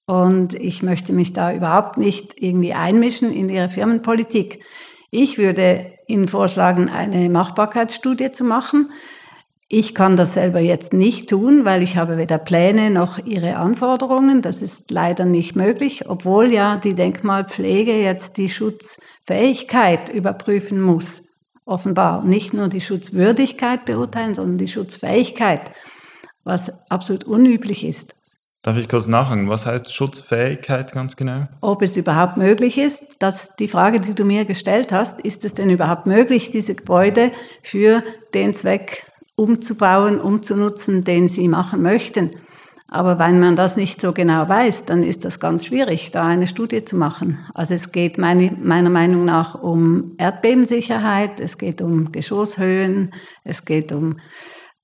Und 0.07 0.55
ich 0.55 0.83
möchte 0.83 1.13
mich 1.13 1.35
da 1.35 1.53
überhaupt 1.53 1.99
nicht 1.99 2.41
irgendwie 2.41 2.73
einmischen 2.73 3.31
in 3.31 3.51
ihre 3.51 3.69
Firmenpolitik. 3.69 4.65
Ich 5.11 5.37
würde 5.37 5.93
Ihnen 6.07 6.29
vorschlagen, 6.29 6.89
eine 6.89 7.29
Machbarkeitsstudie 7.29 8.33
zu 8.33 8.45
machen 8.45 8.91
ich 9.73 9.95
kann 9.95 10.17
das 10.17 10.35
selber 10.35 10.59
jetzt 10.59 10.93
nicht 10.93 11.31
tun, 11.31 11.65
weil 11.65 11.85
ich 11.85 11.97
habe 11.97 12.17
weder 12.17 12.39
Pläne 12.39 12.91
noch 12.91 13.19
ihre 13.25 13.55
Anforderungen. 13.55 14.43
Das 14.43 14.63
ist 14.63 14.91
leider 14.91 15.25
nicht 15.25 15.55
möglich, 15.55 16.09
obwohl 16.09 16.53
ja 16.53 16.77
die 16.77 16.95
Denkmalpflege 16.95 17.93
jetzt 17.93 18.37
die 18.37 18.49
Schutzfähigkeit 18.49 20.09
überprüfen 20.09 20.81
muss. 20.81 21.23
Offenbar 21.65 22.25
nicht 22.25 22.53
nur 22.53 22.67
die 22.67 22.81
Schutzwürdigkeit 22.81 23.85
beurteilen, 23.85 24.35
sondern 24.35 24.59
die 24.59 24.67
Schutzfähigkeit, 24.67 25.71
was 26.43 26.91
absolut 26.91 27.23
unüblich 27.23 27.87
ist. 27.87 28.17
Darf 28.63 28.77
ich 28.77 28.89
kurz 28.89 29.07
nachhaken? 29.07 29.49
Was 29.49 29.67
heißt 29.67 29.95
Schutzfähigkeit 29.95 30.91
ganz 30.91 31.15
genau? 31.15 31.47
Ob 31.61 31.83
es 31.83 31.97
überhaupt 31.97 32.37
möglich 32.37 32.77
ist, 32.77 33.23
dass 33.23 33.55
die 33.55 33.69
Frage, 33.69 34.01
die 34.01 34.15
du 34.15 34.25
mir 34.25 34.47
gestellt 34.47 34.91
hast, 34.91 35.21
ist 35.21 35.45
es 35.45 35.55
denn 35.55 35.71
überhaupt 35.71 36.07
möglich, 36.07 36.51
diese 36.51 36.75
Gebäude 36.75 37.31
für 37.63 38.03
den 38.35 38.53
Zweck 38.53 39.10
umzubauen, 39.41 40.21
umzunutzen, 40.21 41.03
den 41.03 41.27
sie 41.27 41.49
machen 41.49 41.81
möchten. 41.81 42.31
Aber 42.91 43.19
wenn 43.19 43.39
man 43.39 43.57
das 43.57 43.77
nicht 43.77 44.01
so 44.01 44.13
genau 44.13 44.49
weiß, 44.49 44.85
dann 44.85 45.03
ist 45.03 45.25
das 45.25 45.41
ganz 45.41 45.65
schwierig, 45.65 46.11
da 46.11 46.27
eine 46.27 46.47
Studie 46.47 46.85
zu 46.85 46.97
machen. 46.97 47.39
Also 47.55 47.73
es 47.73 47.93
geht 47.93 48.19
meine, 48.19 48.53
meiner 48.61 48.91
Meinung 48.91 49.25
nach 49.25 49.55
um 49.55 50.13
Erdbebensicherheit, 50.19 51.41
es 51.41 51.57
geht 51.57 51.81
um 51.81 52.13
Geschosshöhen, 52.13 53.15
es 53.45 53.65
geht 53.65 53.93
um 53.93 54.19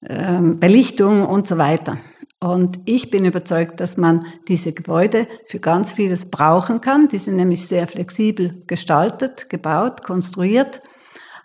ähm, 0.08 0.58
Belichtung 0.58 1.26
und 1.26 1.46
so 1.46 1.58
weiter. 1.58 1.98
Und 2.40 2.78
ich 2.84 3.10
bin 3.10 3.24
überzeugt, 3.24 3.80
dass 3.80 3.96
man 3.96 4.24
diese 4.48 4.72
Gebäude 4.72 5.26
für 5.46 5.58
ganz 5.58 5.92
vieles 5.92 6.30
brauchen 6.30 6.80
kann. 6.80 7.08
Die 7.08 7.18
sind 7.18 7.36
nämlich 7.36 7.66
sehr 7.66 7.86
flexibel 7.86 8.62
gestaltet, 8.66 9.50
gebaut, 9.50 10.02
konstruiert. 10.02 10.80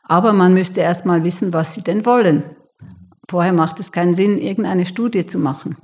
Aber 0.03 0.31
man 0.31 0.53
müsste 0.53 0.81
erst 0.81 1.05
mal 1.05 1.23
wissen, 1.23 1.53
was 1.53 1.73
sie 1.73 1.81
denn 1.81 2.05
wollen. 2.05 2.43
Vorher 3.29 3.53
macht 3.53 3.79
es 3.79 3.91
keinen 3.91 4.13
Sinn, 4.13 4.37
irgendeine 4.37 4.85
Studie 4.85 5.25
zu 5.25 5.37
machen. 5.37 5.77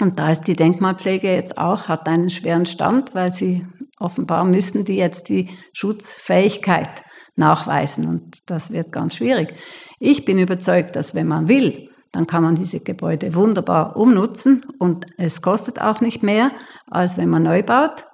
Und 0.00 0.18
da 0.18 0.30
ist 0.30 0.44
die 0.44 0.56
Denkmalpflege 0.56 1.32
jetzt 1.32 1.58
auch, 1.58 1.88
hat 1.88 2.08
einen 2.08 2.30
schweren 2.30 2.66
Stand, 2.66 3.14
weil 3.14 3.32
sie 3.32 3.66
offenbar 3.98 4.44
müssen 4.44 4.84
die 4.84 4.96
jetzt 4.96 5.28
die 5.28 5.50
Schutzfähigkeit 5.72 7.04
nachweisen. 7.36 8.06
Und 8.06 8.50
das 8.50 8.72
wird 8.72 8.92
ganz 8.92 9.16
schwierig. 9.16 9.54
Ich 10.00 10.24
bin 10.24 10.38
überzeugt, 10.38 10.96
dass 10.96 11.14
wenn 11.14 11.28
man 11.28 11.48
will, 11.48 11.88
dann 12.10 12.26
kann 12.26 12.42
man 12.42 12.54
diese 12.54 12.80
Gebäude 12.80 13.34
wunderbar 13.34 13.96
umnutzen 13.96 14.64
und 14.78 15.06
es 15.16 15.40
kostet 15.40 15.80
auch 15.80 16.00
nicht 16.00 16.22
mehr, 16.22 16.50
als 16.90 17.16
wenn 17.16 17.30
man 17.30 17.42
neu 17.42 17.62
baut. 17.62 18.04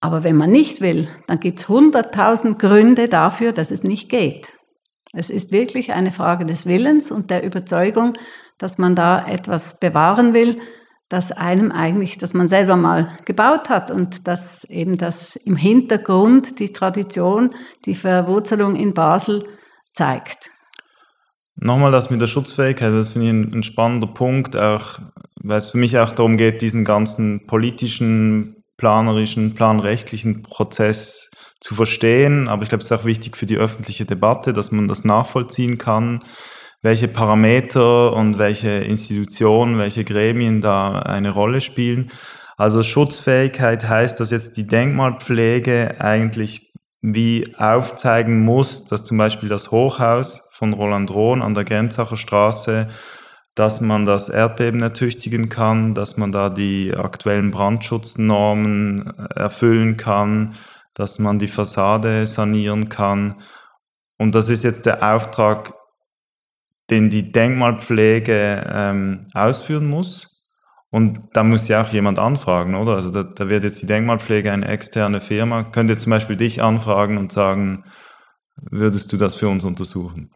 Aber 0.00 0.22
wenn 0.22 0.36
man 0.36 0.52
nicht 0.52 0.80
will, 0.80 1.08
dann 1.26 1.40
gibt 1.40 1.58
es 1.58 1.68
hunderttausend 1.68 2.60
Gründe 2.60 3.08
dafür, 3.08 3.52
dass 3.52 3.72
es 3.72 3.82
nicht 3.82 4.08
geht. 4.08 4.54
Es 5.12 5.30
ist 5.30 5.52
wirklich 5.52 5.92
eine 5.92 6.12
Frage 6.12 6.44
des 6.44 6.66
Willens 6.66 7.10
und 7.10 7.30
der 7.30 7.44
Überzeugung, 7.44 8.14
dass 8.58 8.78
man 8.78 8.94
da 8.94 9.26
etwas 9.26 9.78
bewahren 9.78 10.34
will, 10.34 10.60
dass 11.08 11.32
einem 11.32 11.72
eigentlich, 11.72 12.18
dass 12.18 12.34
man 12.34 12.48
selber 12.48 12.76
mal 12.76 13.16
gebaut 13.24 13.70
hat 13.70 13.90
und 13.90 14.28
dass 14.28 14.64
eben 14.64 14.96
das 14.96 15.36
im 15.36 15.56
Hintergrund 15.56 16.58
die 16.58 16.72
Tradition, 16.72 17.54
die 17.86 17.94
Verwurzelung 17.94 18.76
in 18.76 18.92
Basel 18.92 19.44
zeigt. 19.92 20.50
Nochmal 21.56 21.90
das 21.90 22.10
mit 22.10 22.20
der 22.20 22.26
Schutzfähigkeit, 22.26 22.92
das 22.92 23.10
finde 23.10 23.26
ich 23.26 23.32
ein, 23.32 23.54
ein, 23.54 23.62
spannender 23.62 24.06
Punkt, 24.06 24.54
auch 24.54 25.00
weil 25.42 25.58
es 25.58 25.70
für 25.70 25.78
mich 25.78 25.98
auch 25.98 26.12
darum 26.12 26.36
geht, 26.36 26.62
diesen 26.62 26.84
ganzen 26.84 27.46
politischen, 27.46 28.62
planerischen, 28.76 29.54
planrechtlichen 29.54 30.42
Prozess 30.42 31.30
zu 31.60 31.74
verstehen. 31.74 32.48
Aber 32.48 32.62
ich 32.62 32.68
glaube, 32.68 32.82
es 32.82 32.90
ist 32.90 32.98
auch 32.98 33.04
wichtig 33.04 33.36
für 33.36 33.46
die 33.46 33.56
öffentliche 33.56 34.04
Debatte, 34.04 34.52
dass 34.52 34.70
man 34.70 34.88
das 34.88 35.04
nachvollziehen 35.04 35.78
kann, 35.78 36.20
welche 36.82 37.08
Parameter 37.08 38.12
und 38.12 38.38
welche 38.38 38.70
Institutionen, 38.70 39.78
welche 39.78 40.04
Gremien 40.04 40.60
da 40.60 41.00
eine 41.00 41.30
Rolle 41.30 41.60
spielen. 41.60 42.10
Also 42.56 42.82
Schutzfähigkeit 42.82 43.88
heißt, 43.88 44.18
dass 44.20 44.30
jetzt 44.30 44.56
die 44.56 44.66
Denkmalpflege 44.66 46.00
eigentlich 46.00 46.72
wie 47.00 47.54
aufzeigen 47.56 48.44
muss, 48.44 48.84
dass 48.84 49.04
zum 49.04 49.18
Beispiel 49.18 49.48
das 49.48 49.70
Hochhaus 49.70 50.50
von 50.54 50.72
Roland 50.72 51.12
Rohn 51.12 51.42
an 51.42 51.54
der 51.54 51.64
Grenzacher 51.64 52.16
Straße, 52.16 52.88
dass 53.54 53.80
man 53.80 54.06
das 54.06 54.28
Erdbeben 54.28 54.82
ertüchtigen 54.82 55.48
kann, 55.48 55.94
dass 55.94 56.16
man 56.16 56.32
da 56.32 56.48
die 56.50 56.94
aktuellen 56.94 57.50
Brandschutznormen 57.50 59.16
erfüllen 59.34 59.96
kann, 59.96 60.54
dass 60.98 61.18
man 61.18 61.38
die 61.38 61.48
Fassade 61.48 62.26
sanieren 62.26 62.88
kann. 62.88 63.36
Und 64.18 64.34
das 64.34 64.48
ist 64.48 64.64
jetzt 64.64 64.84
der 64.84 65.14
Auftrag, 65.14 65.74
den 66.90 67.08
die 67.08 67.30
Denkmalpflege 67.30 68.66
ähm, 68.68 69.28
ausführen 69.32 69.86
muss. 69.86 70.48
Und 70.90 71.20
da 71.34 71.44
muss 71.44 71.68
ja 71.68 71.82
auch 71.82 71.88
jemand 71.90 72.18
anfragen, 72.18 72.74
oder? 72.74 72.94
Also 72.94 73.10
da, 73.10 73.22
da, 73.22 73.48
wird 73.48 73.62
jetzt 73.62 73.80
die 73.82 73.86
Denkmalpflege 73.86 74.50
eine 74.50 74.66
externe 74.66 75.20
Firma, 75.20 75.64
könnte 75.64 75.96
zum 75.96 76.10
Beispiel 76.10 76.36
dich 76.36 76.62
anfragen 76.62 77.18
und 77.18 77.30
sagen, 77.30 77.84
würdest 78.56 79.12
du 79.12 79.18
das 79.18 79.34
für 79.34 79.48
uns 79.48 79.64
untersuchen? 79.64 80.32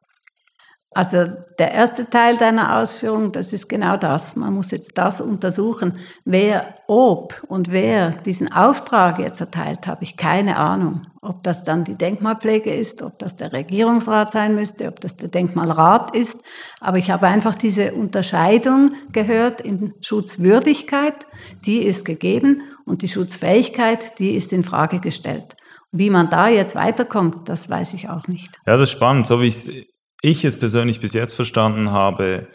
Also 0.94 1.26
der 1.58 1.72
erste 1.72 2.08
Teil 2.08 2.37
deiner 2.37 2.78
Ausführung, 2.78 3.32
das 3.32 3.52
ist 3.52 3.68
genau 3.68 3.96
das. 3.96 4.37
Man 4.37 4.52
muss 4.52 4.70
jetzt 4.70 4.99
das 4.99 5.20
untersuchen. 5.20 5.99
Wer, 6.25 6.75
ob 6.87 7.42
und 7.49 7.70
wer 7.70 8.11
diesen 8.11 8.52
Auftrag 8.52 9.18
jetzt 9.18 9.40
erteilt, 9.40 9.87
habe 9.87 10.04
ich 10.04 10.16
keine 10.16 10.56
Ahnung. 10.56 11.02
Ob 11.22 11.42
das 11.44 11.64
dann 11.64 11.84
die 11.84 11.94
Denkmalpflege 11.94 12.75
ist, 12.75 13.00
ob 13.02 13.18
das 13.18 13.37
der 13.37 13.52
Regierungsrat 13.52 14.30
sein 14.32 14.54
müsste, 14.54 14.88
ob 14.88 15.00
das 15.00 15.16
der 15.16 15.28
Denkmalrat 15.28 16.14
ist. 16.14 16.38
Aber 16.80 16.99
ich 16.99 17.11
habe 17.11 17.26
einfach 17.26 17.54
diese 17.54 17.92
Unterscheidung 17.92 18.90
gehört 19.12 19.61
in 19.61 19.94
Schutzwürdigkeit, 20.00 21.26
die 21.64 21.78
ist 21.78 22.04
gegeben 22.04 22.62
und 22.84 23.02
die 23.02 23.08
Schutzfähigkeit, 23.08 24.18
die 24.18 24.34
ist 24.34 24.52
in 24.52 24.64
Frage 24.64 25.00
gestellt. 25.00 25.56
Wie 25.92 26.11
man 26.11 26.28
da 26.28 26.49
jetzt 26.49 26.75
weiterkommt, 26.75 27.49
das 27.49 27.70
weiß 27.70 27.94
ich 27.94 28.08
auch 28.08 28.26
nicht. 28.26 28.50
Ja, 28.66 28.72
das 28.72 28.82
ist 28.82 28.90
spannend. 28.90 29.26
So 29.26 29.40
wie 29.40 29.46
ich 29.46 29.91
ich 30.23 30.45
es 30.45 30.59
persönlich 30.59 31.00
bis 31.00 31.12
jetzt 31.12 31.35
verstanden 31.35 31.91
habe, 31.91 32.49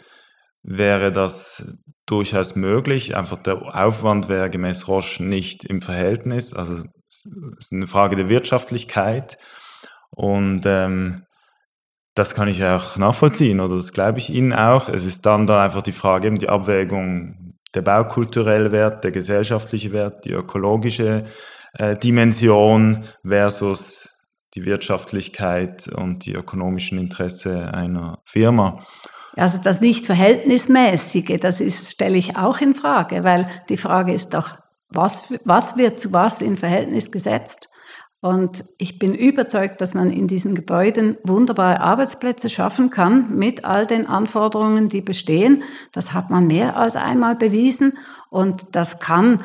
wäre 0.62 1.12
das 1.12 1.78
durchaus 2.06 2.56
möglich. 2.56 3.16
Einfach 3.16 3.36
der 3.36 3.74
Aufwand 3.76 4.28
wäre 4.28 4.50
gemäß 4.50 4.88
Roche 4.88 5.22
nicht 5.22 5.64
im 5.64 5.82
Verhältnis. 5.82 6.54
Also 6.54 6.82
es 7.06 7.28
ist 7.58 7.72
eine 7.72 7.86
Frage 7.86 8.16
der 8.16 8.28
Wirtschaftlichkeit. 8.28 9.38
Und 10.10 10.62
ähm, 10.66 11.24
das 12.14 12.34
kann 12.34 12.48
ich 12.48 12.64
auch 12.64 12.96
nachvollziehen 12.96 13.60
oder 13.60 13.76
das 13.76 13.92
glaube 13.92 14.18
ich 14.18 14.30
Ihnen 14.30 14.52
auch. 14.52 14.88
Es 14.88 15.04
ist 15.04 15.24
dann 15.24 15.46
da 15.46 15.62
einfach 15.62 15.82
die 15.82 15.92
Frage, 15.92 16.26
eben 16.26 16.38
die 16.38 16.48
Abwägung 16.48 17.54
der 17.74 17.82
baukulturelle 17.82 18.72
Wert, 18.72 19.04
der 19.04 19.12
gesellschaftliche 19.12 19.92
Wert, 19.92 20.24
die 20.24 20.32
ökologische 20.32 21.24
äh, 21.74 21.96
Dimension 21.96 23.04
versus 23.24 24.17
die 24.58 24.66
Wirtschaftlichkeit 24.66 25.88
und 25.88 26.26
die 26.26 26.32
ökonomischen 26.32 26.98
Interesse 26.98 27.72
einer 27.72 28.18
Firma. 28.24 28.84
Also 29.36 29.58
das 29.62 29.80
nicht 29.80 30.06
verhältnismäßige, 30.06 31.38
das 31.40 31.60
ist, 31.60 31.92
stelle 31.92 32.18
ich 32.18 32.36
auch 32.36 32.60
in 32.60 32.74
Frage, 32.74 33.22
weil 33.22 33.48
die 33.68 33.76
Frage 33.76 34.12
ist 34.12 34.34
doch, 34.34 34.56
was, 34.88 35.32
was 35.44 35.76
wird 35.76 36.00
zu 36.00 36.12
was 36.12 36.40
in 36.40 36.56
Verhältnis 36.56 37.12
gesetzt? 37.12 37.68
Und 38.20 38.64
ich 38.78 38.98
bin 38.98 39.14
überzeugt, 39.14 39.80
dass 39.80 39.94
man 39.94 40.10
in 40.10 40.26
diesen 40.26 40.56
Gebäuden 40.56 41.18
wunderbare 41.22 41.80
Arbeitsplätze 41.80 42.50
schaffen 42.50 42.90
kann 42.90 43.36
mit 43.36 43.64
all 43.64 43.86
den 43.86 44.06
Anforderungen, 44.08 44.88
die 44.88 45.02
bestehen. 45.02 45.62
Das 45.92 46.12
hat 46.14 46.30
man 46.30 46.48
mehr 46.48 46.76
als 46.76 46.96
einmal 46.96 47.36
bewiesen 47.36 47.96
und 48.28 48.66
das 48.72 48.98
kann 48.98 49.40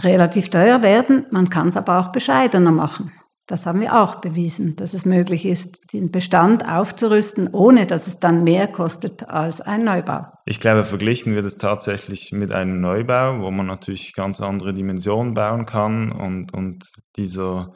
relativ 0.00 0.50
teuer 0.50 0.82
werden. 0.82 1.26
Man 1.30 1.50
kann 1.50 1.68
es 1.68 1.76
aber 1.76 2.00
auch 2.00 2.10
bescheidener 2.10 2.72
machen. 2.72 3.12
Das 3.46 3.66
haben 3.66 3.80
wir 3.82 4.00
auch 4.00 4.22
bewiesen, 4.22 4.74
dass 4.76 4.94
es 4.94 5.04
möglich 5.04 5.44
ist, 5.44 5.92
den 5.92 6.10
Bestand 6.10 6.66
aufzurüsten, 6.66 7.50
ohne 7.52 7.86
dass 7.86 8.06
es 8.06 8.18
dann 8.18 8.42
mehr 8.42 8.66
kostet 8.68 9.28
als 9.28 9.60
ein 9.60 9.84
Neubau. 9.84 10.26
Ich 10.46 10.60
glaube, 10.60 10.84
verglichen 10.84 11.34
wird 11.34 11.44
es 11.44 11.58
tatsächlich 11.58 12.32
mit 12.32 12.52
einem 12.52 12.80
Neubau, 12.80 13.40
wo 13.40 13.50
man 13.50 13.66
natürlich 13.66 14.14
ganz 14.14 14.40
andere 14.40 14.72
Dimensionen 14.72 15.34
bauen 15.34 15.66
kann 15.66 16.10
und, 16.10 16.54
und 16.54 16.90
dieser 17.16 17.74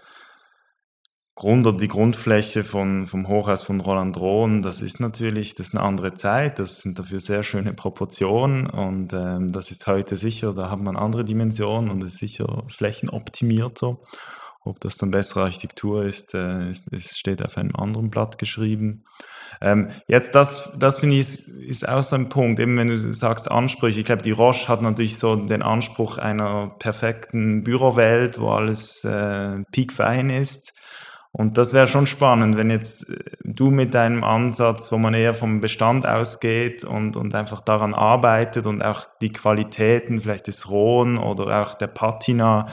Grund 1.39 1.67
oder 1.67 1.77
die 1.77 1.87
Grundfläche 1.87 2.65
von, 2.65 3.07
vom 3.07 3.29
Hochhaus 3.29 3.63
von 3.63 3.81
Roland 3.81 4.17
Rohn, 4.17 4.61
das 4.61 4.81
ist 4.83 4.99
natürlich, 4.99 5.55
das 5.55 5.69
ist 5.69 5.75
eine 5.75 5.85
andere 5.85 6.15
Zeit, 6.15 6.59
das 6.59 6.81
sind 6.81 6.99
dafür 6.99 7.21
sehr 7.21 7.45
schöne 7.45 7.75
Proportionen 7.75 8.67
und 8.69 9.13
ähm, 9.13 9.53
das 9.53 9.71
ist 9.71 9.87
heute 9.87 10.17
sicher, 10.17 10.53
da 10.53 10.69
hat 10.69 10.81
man 10.81 10.97
andere 10.97 11.25
Dimensionen 11.25 11.91
und 11.91 12.03
ist 12.03 12.19
sicher 12.19 12.65
flächenoptimierter. 12.67 13.99
Ob 14.69 14.81
das 14.81 14.97
dann 14.97 15.11
bessere 15.11 15.43
Architektur 15.43 16.05
ist, 16.05 16.35
äh, 16.35 16.71
ist, 16.71 16.93
ist 16.93 17.19
steht 17.19 17.45
auf 17.45 17.57
einem 17.57 17.75
anderen 17.75 18.11
Blatt 18.11 18.39
geschrieben. 18.39 19.05
Ähm, 19.61 19.89
jetzt, 20.07 20.35
das, 20.35 20.71
das 20.79 20.99
finde 20.99 21.17
ich, 21.17 21.21
ist, 21.21 21.49
ist 21.49 21.89
auch 21.89 22.03
so 22.03 22.17
ein 22.17 22.29
Punkt, 22.29 22.61
eben 22.61 22.77
wenn 22.77 22.87
du 22.87 22.97
sagst 22.97 23.51
Ansprüche. 23.51 24.01
Ich 24.01 24.07
glaube, 24.07 24.23
die 24.23 24.31
Roche 24.31 24.69
hat 24.69 24.83
natürlich 24.83 25.19
so 25.19 25.37
den 25.37 25.63
Anspruch 25.63 26.19
einer 26.19 26.75
perfekten 26.79 27.65
Bürowelt, 27.65 28.39
wo 28.39 28.51
alles 28.51 29.05
äh, 29.05 29.63
piekfein 29.73 30.31
ist. 30.31 30.75
Und 31.31 31.59
das 31.59 31.73
wäre 31.73 31.87
schon 31.87 32.07
spannend, 32.07 32.57
wenn 32.57 32.71
jetzt 32.71 33.09
äh, 33.09 33.17
du 33.45 33.71
mit 33.71 33.95
deinem 33.95 34.25
Ansatz, 34.25 34.91
wo 34.93 34.99
man 34.99 35.15
eher 35.15 35.35
vom 35.35 35.61
Bestand 35.61 36.07
ausgeht 36.07 36.85
und, 36.85 37.17
und 37.17 37.35
einfach 37.35 37.61
daran 37.61 37.95
arbeitet 37.95 38.67
und 38.67 38.83
auch 38.83 39.07
die 39.21 39.33
Qualitäten, 39.33 40.21
vielleicht 40.21 40.47
des 40.47 40.71
Rohen 40.71 41.19
oder 41.19 41.63
auch 41.63 41.75
der 41.75 41.89
Patina, 41.89 42.67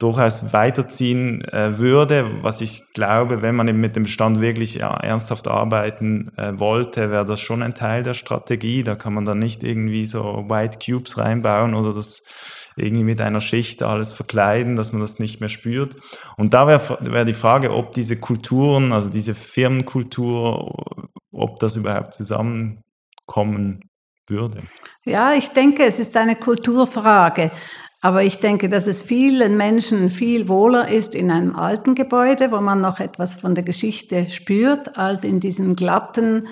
durchaus 0.00 0.52
weiterziehen 0.52 1.44
äh, 1.44 1.78
würde. 1.78 2.42
Was 2.42 2.62
ich 2.62 2.82
glaube, 2.94 3.42
wenn 3.42 3.54
man 3.54 3.68
eben 3.68 3.80
mit 3.80 3.94
dem 3.96 4.04
Bestand 4.04 4.40
wirklich 4.40 4.74
ja, 4.76 4.92
ernsthaft 4.96 5.46
arbeiten 5.46 6.32
äh, 6.36 6.58
wollte, 6.58 7.10
wäre 7.10 7.26
das 7.26 7.40
schon 7.40 7.62
ein 7.62 7.74
Teil 7.74 8.02
der 8.02 8.14
Strategie. 8.14 8.82
Da 8.82 8.94
kann 8.94 9.12
man 9.12 9.26
dann 9.26 9.38
nicht 9.38 9.62
irgendwie 9.62 10.06
so 10.06 10.46
White 10.48 10.78
Cubes 10.84 11.18
reinbauen 11.18 11.74
oder 11.74 11.92
das 11.92 12.22
irgendwie 12.76 13.04
mit 13.04 13.20
einer 13.20 13.42
Schicht 13.42 13.82
alles 13.82 14.12
verkleiden, 14.12 14.74
dass 14.74 14.92
man 14.92 15.02
das 15.02 15.18
nicht 15.18 15.40
mehr 15.40 15.50
spürt. 15.50 15.96
Und 16.38 16.54
da 16.54 16.66
wäre 16.66 16.98
wär 17.00 17.26
die 17.26 17.34
Frage, 17.34 17.74
ob 17.74 17.92
diese 17.92 18.18
Kulturen, 18.18 18.92
also 18.92 19.10
diese 19.10 19.34
Firmenkultur, 19.34 20.76
ob 21.30 21.58
das 21.58 21.76
überhaupt 21.76 22.14
zusammenkommen 22.14 23.82
würde. 24.30 24.62
Ja, 25.04 25.34
ich 25.34 25.48
denke, 25.48 25.84
es 25.84 25.98
ist 25.98 26.16
eine 26.16 26.36
Kulturfrage. 26.36 27.50
Aber 28.02 28.22
ich 28.22 28.38
denke, 28.38 28.68
dass 28.68 28.86
es 28.86 29.02
vielen 29.02 29.56
Menschen 29.56 30.10
viel 30.10 30.48
wohler 30.48 30.88
ist 30.88 31.14
in 31.14 31.30
einem 31.30 31.54
alten 31.54 31.94
Gebäude, 31.94 32.50
wo 32.50 32.60
man 32.60 32.80
noch 32.80 32.98
etwas 32.98 33.34
von 33.34 33.54
der 33.54 33.64
Geschichte 33.64 34.30
spürt, 34.30 34.96
als 34.96 35.22
in 35.22 35.38
diesen 35.38 35.76
glatten, 35.76 36.48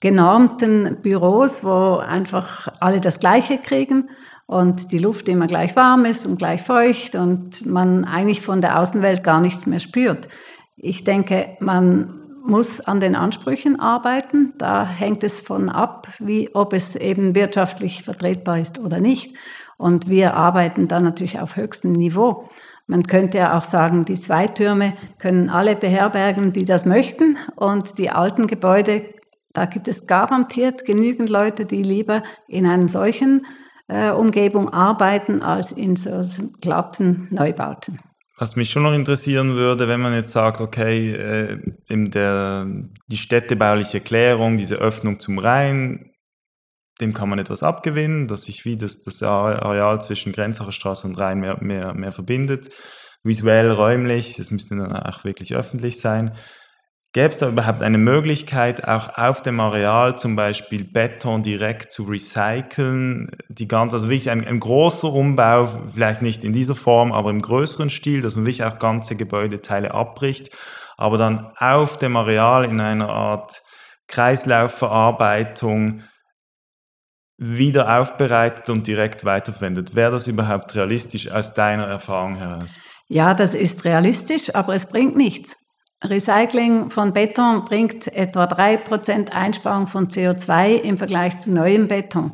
genormten 0.00 0.98
Büros, 1.02 1.64
wo 1.64 1.96
einfach 1.96 2.68
alle 2.78 3.00
das 3.00 3.18
Gleiche 3.18 3.58
kriegen 3.58 4.08
und 4.46 4.92
die 4.92 4.98
Luft 4.98 5.28
immer 5.28 5.46
gleich 5.46 5.74
warm 5.74 6.04
ist 6.04 6.26
und 6.26 6.38
gleich 6.38 6.62
feucht 6.62 7.16
und 7.16 7.66
man 7.66 8.04
eigentlich 8.04 8.40
von 8.40 8.60
der 8.60 8.78
Außenwelt 8.78 9.24
gar 9.24 9.40
nichts 9.40 9.66
mehr 9.66 9.80
spürt. 9.80 10.28
Ich 10.76 11.02
denke, 11.02 11.56
man 11.58 12.20
muss 12.44 12.80
an 12.82 13.00
den 13.00 13.16
Ansprüchen 13.16 13.80
arbeiten. 13.80 14.52
Da 14.58 14.86
hängt 14.86 15.24
es 15.24 15.40
von 15.40 15.70
ab, 15.70 16.08
wie, 16.18 16.54
ob 16.54 16.74
es 16.74 16.94
eben 16.94 17.34
wirtschaftlich 17.34 18.02
vertretbar 18.02 18.58
ist 18.58 18.78
oder 18.78 19.00
nicht. 19.00 19.34
Und 19.78 20.08
wir 20.08 20.34
arbeiten 20.34 20.88
dann 20.88 21.04
natürlich 21.04 21.40
auf 21.40 21.56
höchstem 21.56 21.92
Niveau. 21.92 22.48
Man 22.86 23.04
könnte 23.04 23.38
ja 23.38 23.56
auch 23.56 23.64
sagen, 23.64 24.04
die 24.04 24.20
zwei 24.20 24.46
Türme 24.46 24.94
können 25.18 25.48
alle 25.48 25.74
beherbergen, 25.74 26.52
die 26.52 26.64
das 26.64 26.84
möchten. 26.84 27.38
Und 27.56 27.98
die 27.98 28.10
alten 28.10 28.46
Gebäude, 28.46 29.06
da 29.52 29.64
gibt 29.66 29.88
es 29.88 30.06
garantiert 30.06 30.84
genügend 30.84 31.30
Leute, 31.30 31.64
die 31.64 31.82
lieber 31.82 32.22
in 32.48 32.66
einem 32.66 32.88
solchen 32.88 33.46
äh, 33.88 34.10
Umgebung 34.10 34.68
arbeiten 34.70 35.42
als 35.42 35.72
in 35.72 35.96
so 35.96 36.20
glatten 36.60 37.28
Neubauten. 37.30 37.98
Was 38.36 38.56
mich 38.56 38.70
schon 38.70 38.82
noch 38.82 38.92
interessieren 38.92 39.54
würde, 39.54 39.86
wenn 39.86 40.00
man 40.00 40.12
jetzt 40.12 40.32
sagt, 40.32 40.60
okay, 40.60 41.12
äh, 41.12 41.58
in 41.88 42.10
der, 42.10 42.66
die 43.06 43.16
städtebauliche 43.16 44.00
Klärung, 44.00 44.56
diese 44.56 44.76
Öffnung 44.76 45.20
zum 45.20 45.38
Rhein, 45.38 46.10
dem 47.00 47.12
kann 47.12 47.28
man 47.28 47.38
etwas 47.38 47.62
abgewinnen, 47.62 48.28
dass 48.28 48.44
sich 48.44 48.64
wie 48.64 48.76
das, 48.76 49.02
das 49.02 49.22
Areal 49.22 50.00
zwischen 50.00 50.32
Grenzacher 50.32 50.72
Straße 50.72 51.06
und 51.06 51.18
Rhein 51.18 51.40
mehr, 51.40 51.58
mehr, 51.60 51.94
mehr 51.94 52.12
verbindet. 52.12 52.70
Visuell, 53.22 53.70
räumlich, 53.70 54.38
es 54.38 54.50
müsste 54.50 54.76
dann 54.76 54.92
auch 54.92 55.24
wirklich 55.24 55.54
öffentlich 55.54 56.00
sein. 56.00 56.32
Gäbe 57.14 57.28
es 57.28 57.38
da 57.38 57.48
überhaupt 57.48 57.80
eine 57.80 57.96
Möglichkeit, 57.96 58.88
auch 58.88 59.16
auf 59.16 59.40
dem 59.40 59.60
Areal 59.60 60.18
zum 60.18 60.34
Beispiel 60.34 60.84
Beton 60.84 61.44
direkt 61.44 61.92
zu 61.92 62.02
recyceln? 62.02 63.30
Die 63.48 63.68
ganze, 63.68 63.96
also 63.96 64.08
wirklich 64.08 64.30
ein, 64.30 64.44
ein 64.44 64.58
großer 64.58 65.12
Umbau, 65.12 65.68
vielleicht 65.94 66.22
nicht 66.22 66.42
in 66.42 66.52
dieser 66.52 66.74
Form, 66.74 67.12
aber 67.12 67.30
im 67.30 67.40
größeren 67.40 67.88
Stil, 67.88 68.20
dass 68.20 68.34
man 68.34 68.46
wirklich 68.46 68.64
auch 68.64 68.80
ganze 68.80 69.14
Gebäudeteile 69.14 69.94
abbricht, 69.94 70.50
aber 70.96 71.16
dann 71.16 71.52
auf 71.56 71.96
dem 71.96 72.16
Areal 72.16 72.64
in 72.64 72.80
einer 72.80 73.08
Art 73.08 73.62
Kreislaufverarbeitung 74.08 76.02
wieder 77.36 78.00
aufbereitet 78.00 78.70
und 78.70 78.86
direkt 78.86 79.24
weiterverwendet. 79.24 79.94
Wäre 79.94 80.12
das 80.12 80.26
überhaupt 80.26 80.74
realistisch 80.74 81.30
aus 81.30 81.54
deiner 81.54 81.86
Erfahrung 81.86 82.36
heraus? 82.36 82.78
Ja, 83.08 83.34
das 83.34 83.54
ist 83.54 83.84
realistisch, 83.84 84.54
aber 84.54 84.74
es 84.74 84.86
bringt 84.86 85.16
nichts. 85.16 85.56
Recycling 86.02 86.90
von 86.90 87.12
Beton 87.12 87.64
bringt 87.64 88.08
etwa 88.08 88.44
3% 88.44 89.30
Einsparung 89.30 89.86
von 89.86 90.08
CO2 90.08 90.74
im 90.74 90.96
Vergleich 90.96 91.38
zu 91.38 91.52
neuem 91.52 91.88
Beton. 91.88 92.32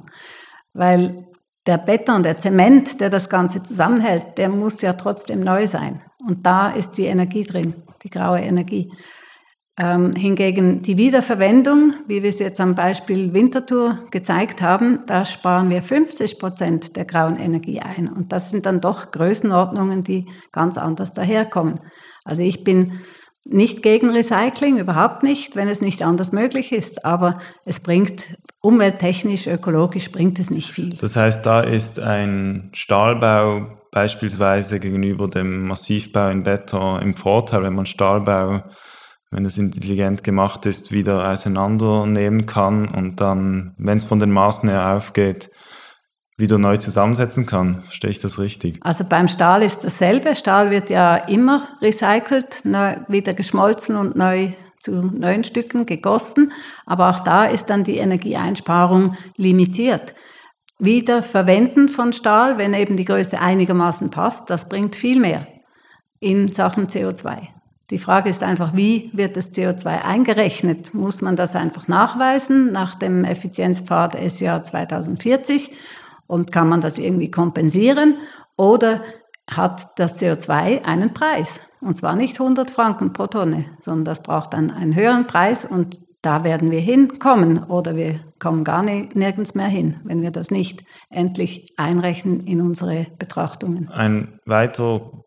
Weil 0.72 1.26
der 1.66 1.78
Beton, 1.78 2.22
der 2.22 2.38
Zement, 2.38 3.00
der 3.00 3.10
das 3.10 3.28
Ganze 3.28 3.62
zusammenhält, 3.62 4.38
der 4.38 4.48
muss 4.48 4.80
ja 4.80 4.94
trotzdem 4.94 5.40
neu 5.40 5.66
sein. 5.66 6.02
Und 6.26 6.44
da 6.46 6.70
ist 6.70 6.92
die 6.92 7.04
Energie 7.04 7.44
drin, 7.44 7.82
die 8.02 8.10
graue 8.10 8.40
Energie. 8.40 8.92
Ähm, 9.82 10.14
hingegen 10.14 10.82
die 10.82 10.98
Wiederverwendung, 10.98 11.94
wie 12.06 12.22
wir 12.22 12.28
es 12.28 12.38
jetzt 12.38 12.60
am 12.60 12.74
Beispiel 12.74 13.32
Winterthur 13.32 13.98
gezeigt 14.10 14.60
haben, 14.60 15.04
da 15.06 15.24
sparen 15.24 15.70
wir 15.70 15.80
50 15.80 16.38
Prozent 16.38 16.96
der 16.96 17.06
grauen 17.06 17.38
Energie 17.38 17.80
ein. 17.80 18.06
Und 18.06 18.30
das 18.30 18.50
sind 18.50 18.66
dann 18.66 18.82
doch 18.82 19.10
Größenordnungen, 19.10 20.04
die 20.04 20.26
ganz 20.52 20.76
anders 20.76 21.14
daherkommen. 21.14 21.80
Also 22.26 22.42
ich 22.42 22.62
bin 22.62 23.00
nicht 23.46 23.82
gegen 23.82 24.10
Recycling, 24.10 24.76
überhaupt 24.76 25.22
nicht, 25.22 25.56
wenn 25.56 25.68
es 25.68 25.80
nicht 25.80 26.02
anders 26.02 26.32
möglich 26.32 26.72
ist. 26.72 27.06
Aber 27.06 27.38
es 27.64 27.80
bringt 27.80 28.36
umwelttechnisch, 28.60 29.46
ökologisch 29.46 30.12
bringt 30.12 30.38
es 30.38 30.50
nicht 30.50 30.70
viel. 30.72 30.90
Das 30.90 31.16
heißt, 31.16 31.46
da 31.46 31.62
ist 31.62 31.98
ein 31.98 32.68
Stahlbau 32.74 33.78
beispielsweise 33.92 34.78
gegenüber 34.78 35.26
dem 35.26 35.68
Massivbau 35.68 36.28
in 36.28 36.42
Beton 36.42 37.00
im 37.00 37.14
Vorteil, 37.14 37.62
wenn 37.62 37.74
man 37.74 37.86
Stahlbau 37.86 38.64
wenn 39.30 39.44
es 39.44 39.58
intelligent 39.58 40.24
gemacht 40.24 40.66
ist, 40.66 40.90
wieder 40.90 41.30
auseinandernehmen 41.30 42.46
kann 42.46 42.88
und 42.88 43.20
dann, 43.20 43.74
wenn 43.78 43.96
es 43.96 44.04
von 44.04 44.18
den 44.18 44.30
Maßen 44.30 44.68
her 44.68 44.96
aufgeht, 44.96 45.50
wieder 46.36 46.58
neu 46.58 46.78
zusammensetzen 46.78 47.46
kann. 47.46 47.82
Verstehe 47.84 48.10
ich 48.10 48.18
das 48.18 48.38
richtig? 48.38 48.80
Also 48.82 49.04
beim 49.04 49.28
Stahl 49.28 49.62
ist 49.62 49.84
dasselbe. 49.84 50.34
Stahl 50.34 50.70
wird 50.70 50.90
ja 50.90 51.16
immer 51.16 51.68
recycelt, 51.80 52.64
neu, 52.64 52.96
wieder 53.08 53.34
geschmolzen 53.34 53.96
und 53.96 54.16
neu 54.16 54.52
zu 54.80 54.92
neuen 54.92 55.44
Stücken 55.44 55.86
gegossen. 55.86 56.52
Aber 56.86 57.10
auch 57.10 57.20
da 57.20 57.44
ist 57.44 57.66
dann 57.66 57.84
die 57.84 57.98
Energieeinsparung 57.98 59.14
limitiert. 59.36 60.14
Wieder 60.78 61.22
Verwenden 61.22 61.90
von 61.90 62.14
Stahl, 62.14 62.56
wenn 62.56 62.72
eben 62.72 62.96
die 62.96 63.04
Größe 63.04 63.38
einigermaßen 63.38 64.10
passt, 64.10 64.48
das 64.48 64.68
bringt 64.68 64.96
viel 64.96 65.20
mehr 65.20 65.46
in 66.20 66.50
Sachen 66.50 66.86
CO2. 66.86 67.59
Die 67.90 67.98
Frage 67.98 68.30
ist 68.30 68.42
einfach, 68.44 68.76
wie 68.76 69.10
wird 69.12 69.36
das 69.36 69.52
CO2 69.52 70.02
eingerechnet? 70.02 70.94
Muss 70.94 71.22
man 71.22 71.34
das 71.34 71.56
einfach 71.56 71.88
nachweisen 71.88 72.70
nach 72.70 72.94
dem 72.94 73.24
Effizienzpfad 73.24 74.16
SJA 74.16 74.62
2040 74.62 75.72
und 76.28 76.52
kann 76.52 76.68
man 76.68 76.80
das 76.80 76.98
irgendwie 76.98 77.30
kompensieren? 77.32 78.18
Oder 78.56 79.02
hat 79.50 79.98
das 79.98 80.20
CO2 80.20 80.84
einen 80.84 81.12
Preis? 81.12 81.60
Und 81.80 81.96
zwar 81.96 82.14
nicht 82.14 82.38
100 82.40 82.70
Franken 82.70 83.12
pro 83.12 83.26
Tonne, 83.26 83.64
sondern 83.80 84.04
das 84.04 84.22
braucht 84.22 84.54
dann 84.54 84.70
einen 84.70 84.94
höheren 84.94 85.26
Preis 85.26 85.64
und 85.64 85.98
da 86.22 86.44
werden 86.44 86.70
wir 86.70 86.80
hinkommen 86.80 87.64
oder 87.64 87.96
wir 87.96 88.20
kommen 88.38 88.62
gar 88.62 88.82
nirgends 88.82 89.54
mehr 89.54 89.68
hin, 89.68 89.96
wenn 90.04 90.20
wir 90.20 90.30
das 90.30 90.50
nicht 90.50 90.84
endlich 91.08 91.72
einrechnen 91.78 92.40
in 92.40 92.60
unsere 92.60 93.06
Betrachtungen. 93.18 93.88
Ein 93.88 94.38
weiterer 94.44 95.19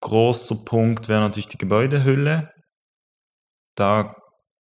großer 0.00 0.56
Punkt 0.64 1.08
wäre 1.08 1.20
natürlich 1.20 1.48
die 1.48 1.58
Gebäudehülle. 1.58 2.52
Da 3.74 4.14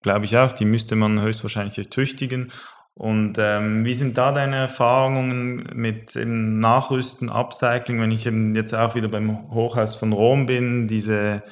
glaube 0.02 0.24
ich 0.24 0.36
auch, 0.36 0.52
die 0.52 0.64
müsste 0.64 0.96
man 0.96 1.20
höchstwahrscheinlich 1.20 1.78
ertüchtigen. 1.78 2.52
Und 2.94 3.36
ähm, 3.38 3.84
wie 3.84 3.94
sind 3.94 4.18
da 4.18 4.32
deine 4.32 4.56
Erfahrungen 4.56 5.70
mit 5.72 6.16
dem 6.16 6.58
Nachrüsten, 6.58 7.30
Upcycling, 7.30 8.00
wenn 8.00 8.10
ich 8.10 8.26
eben 8.26 8.56
jetzt 8.56 8.74
auch 8.74 8.96
wieder 8.96 9.08
beim 9.08 9.52
Hochhaus 9.52 9.94
von 9.94 10.12
Rom 10.12 10.46
bin, 10.46 10.88
diese 10.88 11.44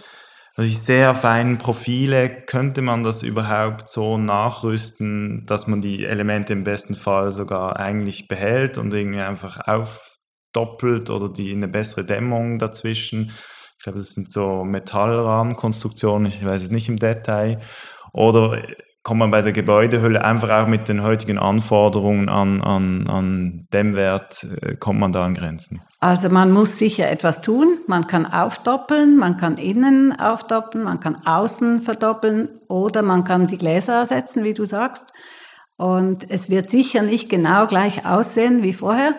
natürlich 0.57 0.81
sehr 0.81 1.15
feinen 1.15 1.59
Profile, 1.59 2.43
könnte 2.47 2.83
man 2.83 3.05
das 3.05 3.23
überhaupt 3.23 3.89
so 3.89 4.19
nachrüsten, 4.19 5.47
dass 5.47 5.69
man 5.69 5.81
die 5.83 6.05
Elemente 6.05 6.53
im 6.53 6.65
besten 6.65 6.97
Fall 6.97 7.31
sogar 7.31 7.79
eigentlich 7.79 8.27
behält 8.27 8.77
und 8.77 8.93
irgendwie 8.93 9.21
einfach 9.21 9.69
aufdoppelt 9.69 11.11
oder 11.11 11.29
die 11.29 11.53
eine 11.53 11.69
bessere 11.69 12.05
Dämmung 12.05 12.59
dazwischen? 12.59 13.31
Ich 13.87 13.89
glaube, 13.89 14.01
das 14.01 14.15
sind 14.15 14.33
so 14.33 14.65
Metallrahmenkonstruktionen, 14.65 16.27
ich 16.27 16.45
weiß 16.45 16.61
es 16.61 16.71
nicht 16.73 16.89
im 16.89 16.97
Detail. 16.97 17.61
Oder 18.13 18.61
kommt 19.05 19.21
man 19.21 19.31
bei 19.31 19.43
der 19.43 19.53
Gebäudehülle 19.53 20.25
einfach 20.25 20.51
auch 20.51 20.67
mit 20.67 20.89
den 20.89 21.05
heutigen 21.05 21.39
Anforderungen 21.39 22.29
an, 22.29 22.63
an, 22.63 23.07
an 23.07 23.69
Dämmwert, 23.73 24.45
äh, 24.61 24.75
kommt 24.75 24.99
man 24.99 25.13
da 25.13 25.25
an 25.25 25.35
Grenzen? 25.35 25.83
Also 26.01 26.31
man 26.31 26.51
muss 26.51 26.79
sicher 26.79 27.09
etwas 27.09 27.43
tun. 27.43 27.79
Man 27.87 28.09
kann 28.09 28.27
aufdoppeln, 28.27 29.17
man 29.19 29.37
kann 29.37 29.57
innen 29.57 30.19
aufdoppeln, 30.19 30.83
man 30.83 30.99
kann 30.99 31.25
außen 31.25 31.83
verdoppeln 31.83 32.59
oder 32.67 33.03
man 33.03 33.23
kann 33.23 33.47
die 33.47 33.57
Gläser 33.57 33.99
ersetzen, 33.99 34.43
wie 34.43 34.55
du 34.55 34.65
sagst. 34.65 35.13
Und 35.77 36.29
es 36.29 36.51
wird 36.51 36.71
sicher 36.71 37.03
nicht 37.03 37.29
genau 37.29 37.69
gleich 37.69 38.05
aussehen 38.05 38.65
wie 38.65 38.73
vorher. 38.73 39.13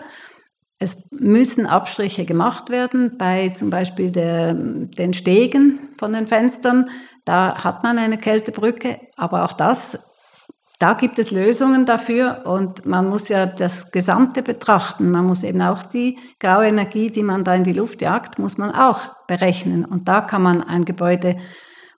Es 0.78 1.10
müssen 1.10 1.66
Abstriche 1.66 2.24
gemacht 2.24 2.70
werden 2.70 3.16
bei 3.18 3.48
zum 3.50 3.70
Beispiel 3.70 4.12
der, 4.12 4.54
den 4.54 5.12
Stegen 5.12 5.88
von 5.98 6.12
den 6.12 6.26
Fenstern. 6.26 6.88
Da 7.24 7.64
hat 7.64 7.82
man 7.82 7.98
eine 7.98 8.16
Kältebrücke, 8.16 9.00
aber 9.16 9.44
auch 9.44 9.52
das, 9.52 9.98
da 10.78 10.94
gibt 10.94 11.18
es 11.18 11.32
Lösungen 11.32 11.86
dafür 11.86 12.42
und 12.44 12.86
man 12.86 13.08
muss 13.08 13.28
ja 13.28 13.46
das 13.46 13.90
Gesamte 13.90 14.42
betrachten. 14.42 15.10
Man 15.10 15.26
muss 15.26 15.42
eben 15.42 15.60
auch 15.60 15.82
die 15.82 16.16
graue 16.38 16.68
Energie, 16.68 17.10
die 17.10 17.24
man 17.24 17.42
da 17.42 17.54
in 17.54 17.64
die 17.64 17.72
Luft 17.72 18.00
jagt, 18.00 18.38
muss 18.38 18.58
man 18.58 18.70
auch 18.70 19.26
berechnen. 19.26 19.84
Und 19.84 20.06
da 20.06 20.20
kann 20.20 20.42
man 20.42 20.62
ein 20.62 20.84
Gebäude 20.84 21.36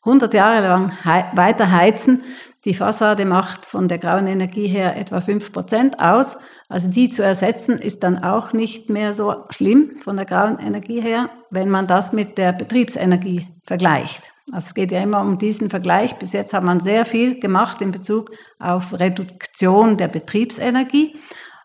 100 0.02 0.32
Jahre 0.32 0.62
lang 0.66 0.92
weiter 1.34 1.70
heizen. 1.70 2.22
Die 2.66 2.74
Fassade 2.74 3.24
macht 3.24 3.64
von 3.64 3.88
der 3.88 3.96
grauen 3.96 4.26
Energie 4.26 4.66
her 4.66 4.96
etwa 4.96 5.18
5% 5.18 5.98
aus. 5.98 6.38
Also 6.68 6.88
die 6.88 7.08
zu 7.08 7.22
ersetzen 7.22 7.78
ist 7.78 8.02
dann 8.02 8.22
auch 8.22 8.52
nicht 8.52 8.90
mehr 8.90 9.14
so 9.14 9.34
schlimm 9.48 9.96
von 10.02 10.16
der 10.16 10.26
grauen 10.26 10.58
Energie 10.58 11.00
her, 11.00 11.30
wenn 11.48 11.70
man 11.70 11.86
das 11.86 12.12
mit 12.12 12.36
der 12.36 12.52
Betriebsenergie 12.52 13.48
vergleicht. 13.64 14.32
Also 14.52 14.66
es 14.66 14.74
geht 14.74 14.92
ja 14.92 15.00
immer 15.00 15.22
um 15.22 15.38
diesen 15.38 15.70
Vergleich. 15.70 16.16
Bis 16.16 16.34
jetzt 16.34 16.52
hat 16.52 16.62
man 16.62 16.80
sehr 16.80 17.06
viel 17.06 17.40
gemacht 17.40 17.80
in 17.80 17.92
Bezug 17.92 18.30
auf 18.58 18.98
Reduktion 18.98 19.96
der 19.96 20.08
Betriebsenergie 20.08 21.16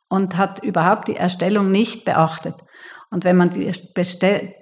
und 0.07 0.37
hat 0.37 0.63
überhaupt 0.63 1.09
die 1.09 1.17
Erstellung 1.17 1.71
nicht 1.71 2.05
beachtet. 2.05 2.55
Und 3.11 3.23
wenn 3.23 3.37
man 3.37 3.49
die, 3.49 3.71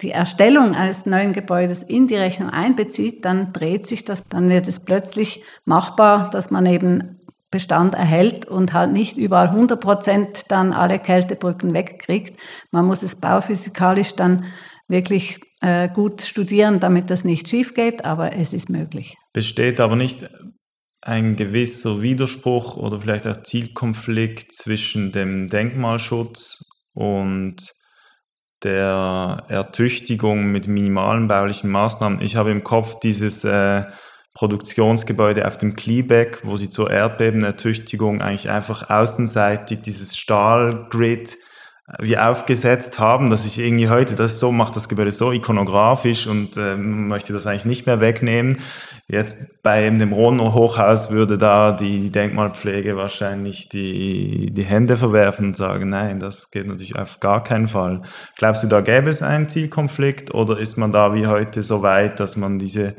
die, 0.02 0.12
Erstellung 0.12 0.76
eines 0.76 1.06
neuen 1.06 1.34
Gebäudes 1.34 1.84
in 1.84 2.08
die 2.08 2.16
Rechnung 2.16 2.50
einbezieht, 2.50 3.26
dann 3.26 3.54
dreht 3.54 3.88
sich 3.88 4.06
das, 4.06 4.24
dann 4.28 4.50
wird 4.50 4.68
es 4.68 4.84
plötzlich 4.84 5.44
machbar, 5.66 6.30
dass 6.30 6.52
man 6.52 6.66
eben 6.66 7.20
Bestand 7.50 7.94
erhält 7.94 8.48
und 8.48 8.74
halt 8.74 8.92
nicht 8.92 9.16
überall 9.16 9.50
100 9.50 9.80
Prozent 9.80 10.44
dann 10.50 10.74
alle 10.74 10.98
Kältebrücken 10.98 11.74
wegkriegt. 11.74 12.38
Man 12.72 12.86
muss 12.86 13.04
es 13.04 13.16
bauphysikalisch 13.16 14.16
dann 14.16 14.46
wirklich 14.88 15.40
äh, 15.62 15.88
gut 15.88 16.24
studieren, 16.24 16.80
damit 16.80 17.10
das 17.10 17.24
nicht 17.24 17.48
schief 17.48 17.74
geht, 17.74 18.06
aber 18.06 18.34
es 18.34 18.54
ist 18.54 18.70
möglich. 18.70 19.16
Besteht 19.34 19.80
aber 19.80 19.96
nicht 19.96 20.28
ein 21.02 21.36
gewisser 21.36 22.02
Widerspruch 22.02 22.78
oder 22.78 23.00
vielleicht 23.00 23.28
auch 23.28 23.38
Zielkonflikt 23.44 24.52
zwischen 24.52 25.12
dem 25.12 25.48
Denkmalschutz 25.48 26.60
und 26.94 27.58
der 28.64 29.44
Ertüchtigung 29.48 30.52
mit 30.52 30.68
minimalen 30.68 31.28
baulichen 31.28 31.70
Maßnahmen. 31.70 32.22
Ich 32.22 32.36
habe 32.36 32.52
im 32.52 32.64
Kopf 32.64 33.00
dieses 33.00 33.44
äh, 33.44 33.84
Produktionsgebäude 34.34 35.48
auf 35.48 35.58
dem 35.58 35.76
Kleebeck, 35.76 36.42
wo 36.44 36.56
sie 36.56 36.70
zur 36.70 36.90
Erdbebenertüchtigung 36.90 38.22
eigentlich 38.22 38.50
einfach 38.50 38.90
außenseitig 38.90 39.82
dieses 39.82 40.18
Stahlgrid 40.18 41.38
wie 42.00 42.18
aufgesetzt 42.18 42.98
haben, 42.98 43.30
dass 43.30 43.46
ich 43.46 43.60
irgendwie 43.60 43.90
heute 43.90 44.16
das 44.16 44.40
so 44.40 44.54
mache, 44.54 44.74
das 44.74 44.88
Gebäude 44.88 45.12
so 45.12 45.34
ikonografisch 45.34 46.28
und 46.28 46.56
äh, 46.56 46.78
möchte 46.78 47.34
das 47.34 47.46
eigentlich 47.46 47.66
nicht 47.66 47.86
mehr 47.86 48.00
wegnehmen. 48.00 48.60
Jetzt 49.10 49.62
bei 49.64 49.90
dem 49.90 50.14
Rono 50.14 50.54
Hochhaus 50.54 51.12
würde 51.12 51.38
da 51.38 51.74
die 51.74 52.10
Denkmalpflege 52.10 52.96
wahrscheinlich 52.96 53.68
die, 53.68 54.50
die 54.54 54.64
Hände 54.64 54.96
verwerfen 54.96 55.48
und 55.48 55.58
sagen, 55.58 55.90
nein, 55.90 56.22
das 56.22 56.52
geht 56.52 56.68
natürlich 56.68 56.98
auf 56.98 57.20
gar 57.20 57.44
keinen 57.44 57.68
Fall. 57.68 58.02
Glaubst 58.38 58.64
du, 58.64 58.68
da 58.68 58.80
gäbe 58.80 59.10
es 59.10 59.22
einen 59.22 59.50
Zielkonflikt 59.50 60.34
oder 60.34 60.58
ist 60.58 60.78
man 60.78 60.94
da 60.94 61.14
wie 61.14 61.28
heute 61.28 61.62
so 61.62 61.82
weit, 61.82 62.22
dass 62.22 62.38
man 62.38 62.60
diese 62.60 62.96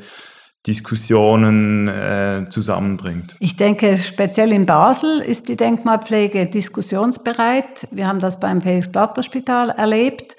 Diskussionen 0.67 1.87
äh, 1.87 2.45
zusammenbringt. 2.49 3.35
Ich 3.39 3.55
denke, 3.55 3.97
speziell 3.97 4.51
in 4.51 4.65
Basel 4.65 5.19
ist 5.19 5.47
die 5.47 5.55
Denkmalpflege 5.55 6.47
diskussionsbereit. 6.47 7.87
Wir 7.91 8.07
haben 8.07 8.19
das 8.19 8.39
beim 8.39 8.61
Felix-Platter-Spital 8.61 9.69
erlebt. 9.69 10.35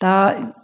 Da 0.00 0.54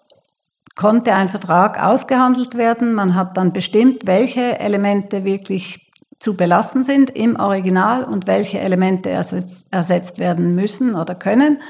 konnte 0.74 1.14
ein 1.14 1.28
Vertrag 1.28 1.82
ausgehandelt 1.82 2.56
werden. 2.56 2.94
Man 2.94 3.14
hat 3.14 3.36
dann 3.36 3.52
bestimmt, 3.52 4.06
welche 4.06 4.58
Elemente 4.58 5.24
wirklich 5.24 5.92
zu 6.18 6.36
belassen 6.36 6.82
sind 6.82 7.10
im 7.10 7.38
Original 7.38 8.04
und 8.04 8.26
welche 8.26 8.58
Elemente 8.58 9.10
ersetzt, 9.10 9.68
ersetzt 9.70 10.18
werden 10.18 10.54
müssen 10.54 10.94
oder 10.94 11.14
können. 11.14 11.60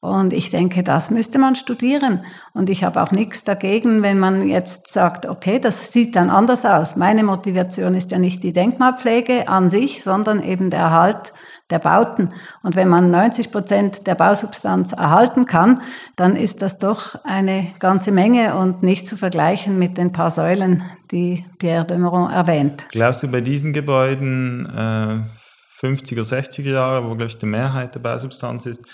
Und 0.00 0.32
ich 0.32 0.50
denke, 0.50 0.84
das 0.84 1.10
müsste 1.10 1.40
man 1.40 1.56
studieren. 1.56 2.22
Und 2.52 2.70
ich 2.70 2.84
habe 2.84 3.02
auch 3.02 3.10
nichts 3.10 3.42
dagegen, 3.42 4.02
wenn 4.02 4.20
man 4.20 4.46
jetzt 4.46 4.92
sagt, 4.92 5.26
okay, 5.26 5.58
das 5.58 5.92
sieht 5.92 6.14
dann 6.14 6.30
anders 6.30 6.64
aus. 6.64 6.94
Meine 6.94 7.24
Motivation 7.24 7.94
ist 7.94 8.12
ja 8.12 8.18
nicht 8.20 8.44
die 8.44 8.52
Denkmalpflege 8.52 9.48
an 9.48 9.68
sich, 9.68 10.04
sondern 10.04 10.40
eben 10.40 10.70
der 10.70 10.80
Erhalt 10.80 11.32
der 11.70 11.80
Bauten. 11.80 12.28
Und 12.62 12.76
wenn 12.76 12.88
man 12.88 13.10
90 13.10 13.50
Prozent 13.50 14.06
der 14.06 14.14
Bausubstanz 14.14 14.92
erhalten 14.92 15.46
kann, 15.46 15.82
dann 16.14 16.36
ist 16.36 16.62
das 16.62 16.78
doch 16.78 17.16
eine 17.24 17.66
ganze 17.80 18.12
Menge 18.12 18.54
und 18.54 18.84
nicht 18.84 19.08
zu 19.08 19.16
vergleichen 19.16 19.80
mit 19.80 19.98
den 19.98 20.12
paar 20.12 20.30
Säulen, 20.30 20.82
die 21.10 21.44
Pierre 21.58 21.84
de 21.84 21.98
Meuron 21.98 22.30
erwähnt. 22.30 22.86
Glaubst 22.90 23.24
du 23.24 23.28
bei 23.30 23.40
diesen 23.40 23.72
Gebäuden 23.72 24.64
äh, 24.66 25.84
50er, 25.84 26.22
60er 26.22 26.70
Jahre, 26.70 27.04
wo, 27.04 27.08
glaube 27.08 27.26
ich, 27.26 27.38
die 27.38 27.46
Mehrheit 27.46 27.94
der 27.94 28.00
Bausubstanz 28.00 28.66
ist, 28.66 28.84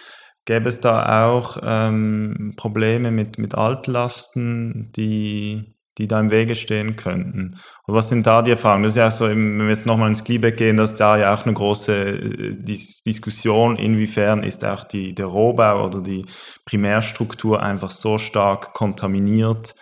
Gäbe 0.47 0.69
es 0.69 0.81
da 0.81 1.27
auch 1.27 1.59
ähm, 1.63 2.53
Probleme 2.57 3.11
mit, 3.11 3.39
mit 3.39 3.55
Altlasten, 3.55 4.93
die, 4.93 5.75
die 5.97 6.07
da 6.07 6.21
im 6.21 6.31
Wege 6.31 6.55
stehen 6.55 6.97
könnten? 6.97 7.57
Und 7.87 7.95
was 7.95 8.11
sind 8.11 8.27
da 8.27 8.43
die 8.43 8.51
Erfahrungen? 8.51 8.83
Das 8.83 8.93
ist 8.93 8.97
ja 8.97 9.11
so, 9.11 9.27
wenn 9.27 9.59
wir 9.59 9.69
jetzt 9.69 9.87
nochmal 9.87 10.09
ins 10.09 10.23
Gliebeck 10.23 10.59
gehen, 10.59 10.77
das 10.77 10.93
ist 10.93 11.01
da 11.01 11.17
ja 11.17 11.33
auch 11.33 11.45
eine 11.45 11.55
große 11.55 11.95
äh, 11.95 12.55
Dis 12.63 13.03
Diskussion, 13.03 13.77
inwiefern 13.77 14.43
ist 14.43 14.65
auch 14.67 14.85
die, 14.85 15.15
der 15.15 15.27
Rohbau 15.27 15.87
oder 15.87 16.03
die 16.03 16.27
Primärstruktur 16.67 17.63
einfach 17.63 17.91
so 17.91 18.19
stark 18.19 18.75
kontaminiert 18.75 19.75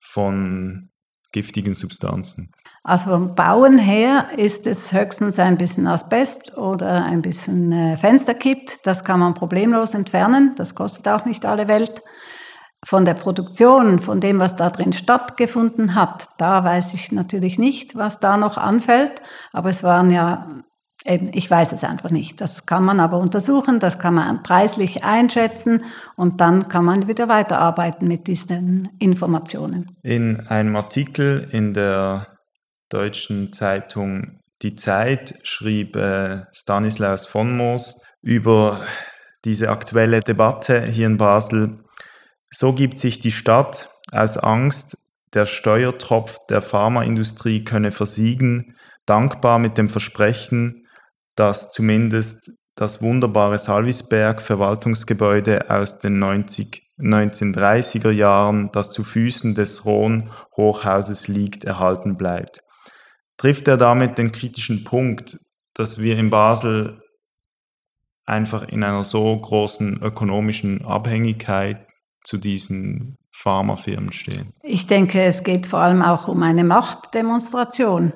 von 0.00 0.90
giftigen 1.32 1.74
Substanzen. 1.74 2.53
Also 2.86 3.12
vom 3.12 3.34
Bauen 3.34 3.78
her 3.78 4.26
ist 4.36 4.66
es 4.66 4.92
höchstens 4.92 5.38
ein 5.38 5.56
bisschen 5.56 5.86
Asbest 5.86 6.58
oder 6.58 7.02
ein 7.02 7.22
bisschen 7.22 7.72
äh, 7.72 7.96
Fensterkit. 7.96 8.80
Das 8.84 9.04
kann 9.04 9.20
man 9.20 9.32
problemlos 9.32 9.94
entfernen. 9.94 10.52
Das 10.56 10.74
kostet 10.74 11.08
auch 11.08 11.24
nicht 11.24 11.46
alle 11.46 11.66
Welt. 11.66 12.02
Von 12.86 13.06
der 13.06 13.14
Produktion, 13.14 14.00
von 14.00 14.20
dem, 14.20 14.38
was 14.38 14.56
da 14.56 14.68
drin 14.68 14.92
stattgefunden 14.92 15.94
hat, 15.94 16.28
da 16.36 16.62
weiß 16.62 16.92
ich 16.92 17.10
natürlich 17.10 17.58
nicht, 17.58 17.96
was 17.96 18.20
da 18.20 18.36
noch 18.36 18.58
anfällt. 18.58 19.22
Aber 19.54 19.70
es 19.70 19.82
waren 19.82 20.10
ja, 20.10 20.46
ich 21.06 21.50
weiß 21.50 21.72
es 21.72 21.84
einfach 21.84 22.10
nicht. 22.10 22.42
Das 22.42 22.66
kann 22.66 22.84
man 22.84 23.00
aber 23.00 23.16
untersuchen, 23.16 23.80
das 23.80 23.98
kann 23.98 24.12
man 24.12 24.42
preislich 24.42 25.04
einschätzen 25.04 25.82
und 26.16 26.42
dann 26.42 26.68
kann 26.68 26.84
man 26.84 27.08
wieder 27.08 27.30
weiterarbeiten 27.30 28.06
mit 28.06 28.26
diesen 28.26 28.90
Informationen. 28.98 29.96
In 30.02 30.46
einem 30.48 30.76
Artikel 30.76 31.48
in 31.50 31.72
der 31.72 32.33
deutschen 32.88 33.52
Zeitung 33.52 34.40
Die 34.62 34.76
Zeit 34.76 35.34
schrieb 35.42 35.96
äh, 35.96 36.44
Stanislaus 36.52 37.26
von 37.26 37.56
Moos 37.56 38.00
über 38.22 38.80
diese 39.44 39.68
aktuelle 39.68 40.20
Debatte 40.20 40.82
hier 40.86 41.06
in 41.06 41.16
Basel. 41.16 41.84
So 42.50 42.72
gibt 42.72 42.98
sich 42.98 43.20
die 43.20 43.32
Stadt 43.32 43.90
aus 44.12 44.38
Angst, 44.38 44.96
der 45.34 45.46
Steuertropf 45.46 46.38
der 46.48 46.62
Pharmaindustrie 46.62 47.64
könne 47.64 47.90
versiegen, 47.90 48.76
dankbar 49.06 49.58
mit 49.58 49.76
dem 49.76 49.88
Versprechen, 49.88 50.86
dass 51.34 51.72
zumindest 51.72 52.52
das 52.76 53.02
wunderbare 53.02 53.58
Salvisberg 53.58 54.40
Verwaltungsgebäude 54.40 55.68
aus 55.68 55.98
den 55.98 56.18
90, 56.18 56.82
1930er 56.98 58.10
Jahren, 58.10 58.70
das 58.72 58.92
zu 58.92 59.04
Füßen 59.04 59.54
des 59.54 59.84
Rhone 59.84 60.30
Hochhauses 60.56 61.28
liegt, 61.28 61.64
erhalten 61.64 62.16
bleibt 62.16 62.63
trifft 63.36 63.68
er 63.68 63.76
damit 63.76 64.18
den 64.18 64.32
kritischen 64.32 64.84
Punkt, 64.84 65.38
dass 65.74 65.98
wir 65.98 66.18
in 66.18 66.30
Basel 66.30 67.02
einfach 68.26 68.62
in 68.68 68.82
einer 68.82 69.04
so 69.04 69.36
großen 69.36 70.02
ökonomischen 70.02 70.84
Abhängigkeit 70.84 71.86
zu 72.22 72.38
diesen 72.38 73.18
Pharmafirmen 73.32 74.12
stehen? 74.12 74.54
Ich 74.62 74.86
denke, 74.86 75.22
es 75.22 75.42
geht 75.42 75.66
vor 75.66 75.80
allem 75.80 76.02
auch 76.02 76.28
um 76.28 76.42
eine 76.42 76.64
Machtdemonstration. 76.64 78.12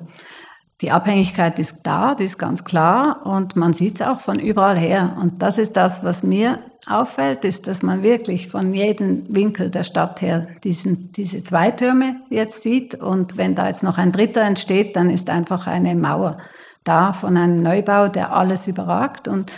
Die 0.81 0.91
Abhängigkeit 0.91 1.59
ist 1.59 1.83
da, 1.83 2.15
die 2.15 2.23
ist 2.23 2.37
ganz 2.37 2.63
klar 2.63 3.25
und 3.25 3.55
man 3.55 3.73
sieht 3.73 3.95
es 3.95 4.01
auch 4.01 4.21
von 4.21 4.39
überall 4.39 4.77
her. 4.77 5.17
Und 5.19 5.41
das 5.41 5.57
ist 5.57 5.75
das, 5.75 6.03
was 6.05 6.23
mir 6.23 6.61
auffällt, 6.85 7.45
ist, 7.45 7.67
dass 7.67 7.83
man 7.83 8.03
wirklich 8.03 8.47
von 8.47 8.73
jedem 8.73 9.23
Winkel 9.33 9.69
der 9.69 9.83
Stadt 9.83 10.21
her 10.21 10.47
diesen, 10.63 11.11
diese 11.11 11.41
zwei 11.41 11.71
Türme 11.71 12.21
jetzt 12.29 12.61
sieht. 12.61 12.95
Und 12.95 13.37
wenn 13.37 13.55
da 13.55 13.67
jetzt 13.67 13.83
noch 13.83 13.97
ein 13.97 14.11
dritter 14.11 14.41
entsteht, 14.41 14.95
dann 14.95 15.09
ist 15.09 15.29
einfach 15.29 15.67
eine 15.67 15.95
Mauer 15.95 16.37
da 16.83 17.13
von 17.13 17.37
einem 17.37 17.61
Neubau, 17.61 18.07
der 18.07 18.33
alles 18.33 18.67
überragt. 18.67 19.27
Und 19.27 19.51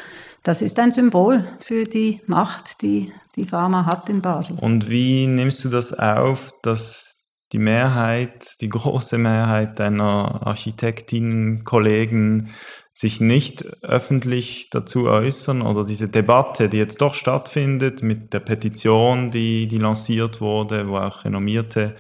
das 0.44 0.62
ist 0.62 0.80
ein 0.80 0.92
Symbol 0.92 1.48
für 1.60 1.84
die 1.84 2.22
Macht, 2.26 2.82
die 2.82 3.14
die 3.36 3.46
Pharma 3.46 3.86
hat 3.86 4.10
in 4.10 4.22
Basel. 4.22 4.58
Und 4.60 4.90
wie 4.90 5.28
nimmst 5.28 5.64
du 5.64 5.70
das 5.70 5.94
auf, 5.94 6.52
dass 6.64 7.12
die 7.52 7.60
Mehrheit, 7.60 8.62
die 8.62 8.70
große 8.70 9.18
Mehrheit 9.18 9.80
deiner 9.80 10.46
Architektinnen-Kollegen 10.46 12.50
sich 12.94 13.22
nicht 13.22 13.66
öffentlich 13.84 14.70
dazu 14.70 15.08
äußern 15.08 15.62
oder 15.62 15.86
diese 15.86 16.10
Debatte, 16.10 16.70
die 16.70 16.78
jetzt 16.78 17.02
doch 17.02 17.14
stattfindet 17.14 18.04
mit 18.04 18.34
der 18.34 18.42
Petition, 18.42 19.32
die, 19.32 19.68
die 19.68 19.78
lanciert 19.78 20.42
wurde, 20.42 20.88
wo 20.88 20.98
auch 20.98 21.24
renommierte 21.26 21.96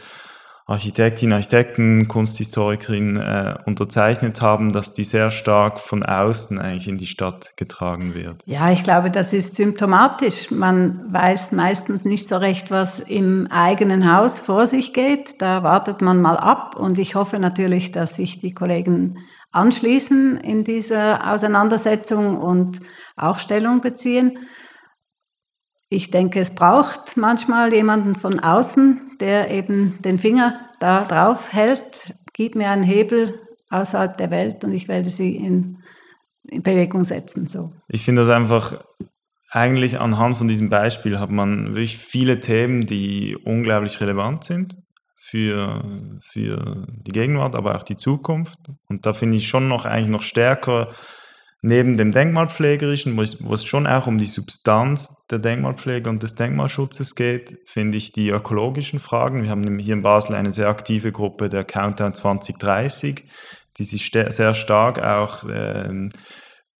Architektinnen, 0.67 1.33
Architekten, 1.33 2.07
Kunsthistorikerinnen 2.07 3.17
äh, 3.17 3.57
unterzeichnet 3.65 4.41
haben, 4.41 4.71
dass 4.71 4.93
die 4.93 5.03
sehr 5.03 5.29
stark 5.31 5.79
von 5.79 6.03
außen 6.03 6.59
eigentlich 6.59 6.87
in 6.87 6.97
die 6.97 7.07
Stadt 7.07 7.53
getragen 7.57 8.13
wird. 8.15 8.43
Ja, 8.45 8.71
ich 8.71 8.83
glaube, 8.83 9.11
das 9.11 9.33
ist 9.33 9.55
symptomatisch. 9.55 10.49
Man 10.51 11.11
weiß 11.11 11.51
meistens 11.51 12.05
nicht 12.05 12.29
so 12.29 12.37
recht, 12.37 12.71
was 12.71 12.99
im 13.01 13.47
eigenen 13.51 14.11
Haus 14.11 14.39
vor 14.39 14.65
sich 14.65 14.93
geht. 14.93 15.41
Da 15.41 15.63
wartet 15.63 16.01
man 16.01 16.21
mal 16.21 16.37
ab 16.37 16.75
und 16.77 16.99
ich 16.99 17.15
hoffe 17.15 17.39
natürlich, 17.39 17.91
dass 17.91 18.15
sich 18.15 18.39
die 18.39 18.53
Kollegen 18.53 19.17
anschließen 19.51 20.37
in 20.37 20.63
dieser 20.63 21.31
Auseinandersetzung 21.31 22.37
und 22.37 22.79
auch 23.15 23.39
Stellung 23.39 23.81
beziehen. 23.81 24.39
Ich 25.89 26.09
denke, 26.09 26.39
es 26.39 26.55
braucht 26.55 27.17
manchmal 27.17 27.73
jemanden 27.73 28.15
von 28.15 28.39
außen, 28.39 29.17
der 29.19 29.51
eben 29.51 30.01
den 30.01 30.19
Finger 30.19 30.69
da 30.79 31.03
drauf 31.03 31.51
hält. 31.51 32.13
Gib 32.33 32.55
mir 32.55 32.69
einen 32.69 32.83
Hebel 32.83 33.39
außerhalb 33.69 34.15
der 34.15 34.31
Welt 34.31 34.63
und 34.63 34.73
ich 34.73 34.87
werde 34.87 35.09
sie 35.09 35.35
in, 35.35 35.83
in 36.47 36.61
Bewegung 36.61 37.03
setzen. 37.03 37.47
So. 37.47 37.73
Ich 37.89 38.05
finde 38.05 38.21
das 38.21 38.31
einfach, 38.31 38.81
eigentlich 39.49 39.99
anhand 39.99 40.37
von 40.37 40.47
diesem 40.47 40.69
Beispiel 40.69 41.19
hat 41.19 41.29
man 41.29 41.67
wirklich 41.67 41.97
viele 41.97 42.39
Themen, 42.39 42.85
die 42.85 43.35
unglaublich 43.43 43.99
relevant 43.99 44.45
sind 44.45 44.77
für, 45.23 45.83
für 46.19 46.87
die 46.87 47.11
Gegenwart, 47.11 47.55
aber 47.55 47.75
auch 47.75 47.83
die 47.83 47.95
Zukunft. 47.95 48.57
Und 48.89 49.05
da 49.05 49.13
finde 49.13 49.37
ich 49.37 49.47
schon 49.47 49.67
noch 49.67 49.85
eigentlich 49.85 50.07
noch 50.07 50.23
stärker 50.23 50.87
neben 51.61 51.95
dem 51.95 52.11
Denkmalpflegerischen, 52.11 53.15
wo, 53.15 53.53
es 53.53 53.65
schon 53.65 53.85
auch 53.85 54.07
um 54.07 54.17
die 54.17 54.25
Substanz 54.25 55.27
der 55.29 55.37
Denkmalpflege 55.37 56.09
und 56.09 56.23
des 56.23 56.33
Denkmalschutzes 56.33 57.13
geht, 57.13 57.59
finde 57.65 57.99
ich 57.99 58.11
die 58.11 58.29
ökologischen 58.29 58.99
Fragen. 58.99 59.43
Wir 59.43 59.51
haben 59.51 59.77
hier 59.77 59.93
in 59.93 60.01
Basel 60.01 60.35
eine 60.35 60.51
sehr 60.51 60.69
aktive 60.69 61.11
Gruppe 61.11 61.49
der 61.49 61.65
Countdown 61.65 62.15
2030, 62.15 63.25
die 63.77 63.83
sich 63.83 64.11
sehr 64.11 64.55
stark 64.55 65.03
auch 65.03 65.43
ähm, 65.47 66.11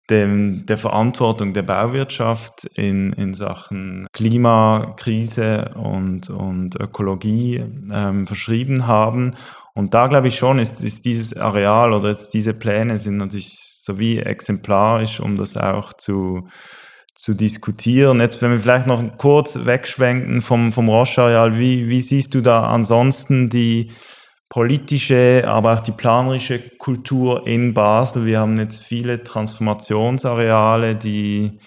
dem, 0.10 0.66
der 0.66 0.78
Verantwortung 0.78 1.54
der 1.54 1.62
Bauwirtschaft 1.62 2.66
in, 2.76 3.14
in 3.14 3.34
Sachen 3.34 4.08
Klimakrise 4.14 5.72
und, 5.76 6.30
und 6.30 6.76
Ökologie 6.80 7.64
ähm, 7.94 8.28
verschrieben 8.28 8.88
haben. 8.88 9.36
Und 9.74 9.94
da 9.94 10.08
glaube 10.08 10.28
ich 10.28 10.38
schon, 10.38 10.60
ist, 10.60 10.84
ist 10.84 11.06
dieses 11.06 11.36
Areal 11.36 11.94
oder 11.94 12.10
jetzt 12.10 12.34
diese 12.34 12.54
Pläne 12.54 12.98
sind 12.98 13.18
natürlich 13.18 13.58
so 13.60 14.00
wie 14.00 14.20
exemplarisch, 14.20 15.20
um 15.20 15.36
das 15.36 15.56
auch 15.56 15.94
zu, 15.94 16.48
zu 17.16 17.34
diskutieren. 17.34 18.20
Jetzt, 18.20 18.42
wenn 18.42 18.52
wir 18.52 18.60
vielleicht 18.60 18.88
noch 18.88 19.18
kurz 19.18 19.66
wegschwenken 19.66 20.42
vom, 20.42 20.72
vom 20.72 20.90
Roche-Areal, 20.90 21.58
wie, 21.58 21.88
wie 21.90 22.02
siehst 22.02 22.34
du 22.34 22.42
da 22.42 22.64
ansonsten 22.64 23.50
die 23.50 23.92
politische, 24.52 25.44
aber 25.48 25.74
auch 25.74 25.80
die 25.80 25.94
planerische 25.94 26.60
Kultur 26.78 27.48
in 27.48 27.74
Basel? 27.74 28.26
Wir 28.26 28.42
haben 28.42 28.58
jetzt 28.58 28.84
viele 28.84 29.24
Transformationsareale, 29.24 30.98
die 30.98 31.58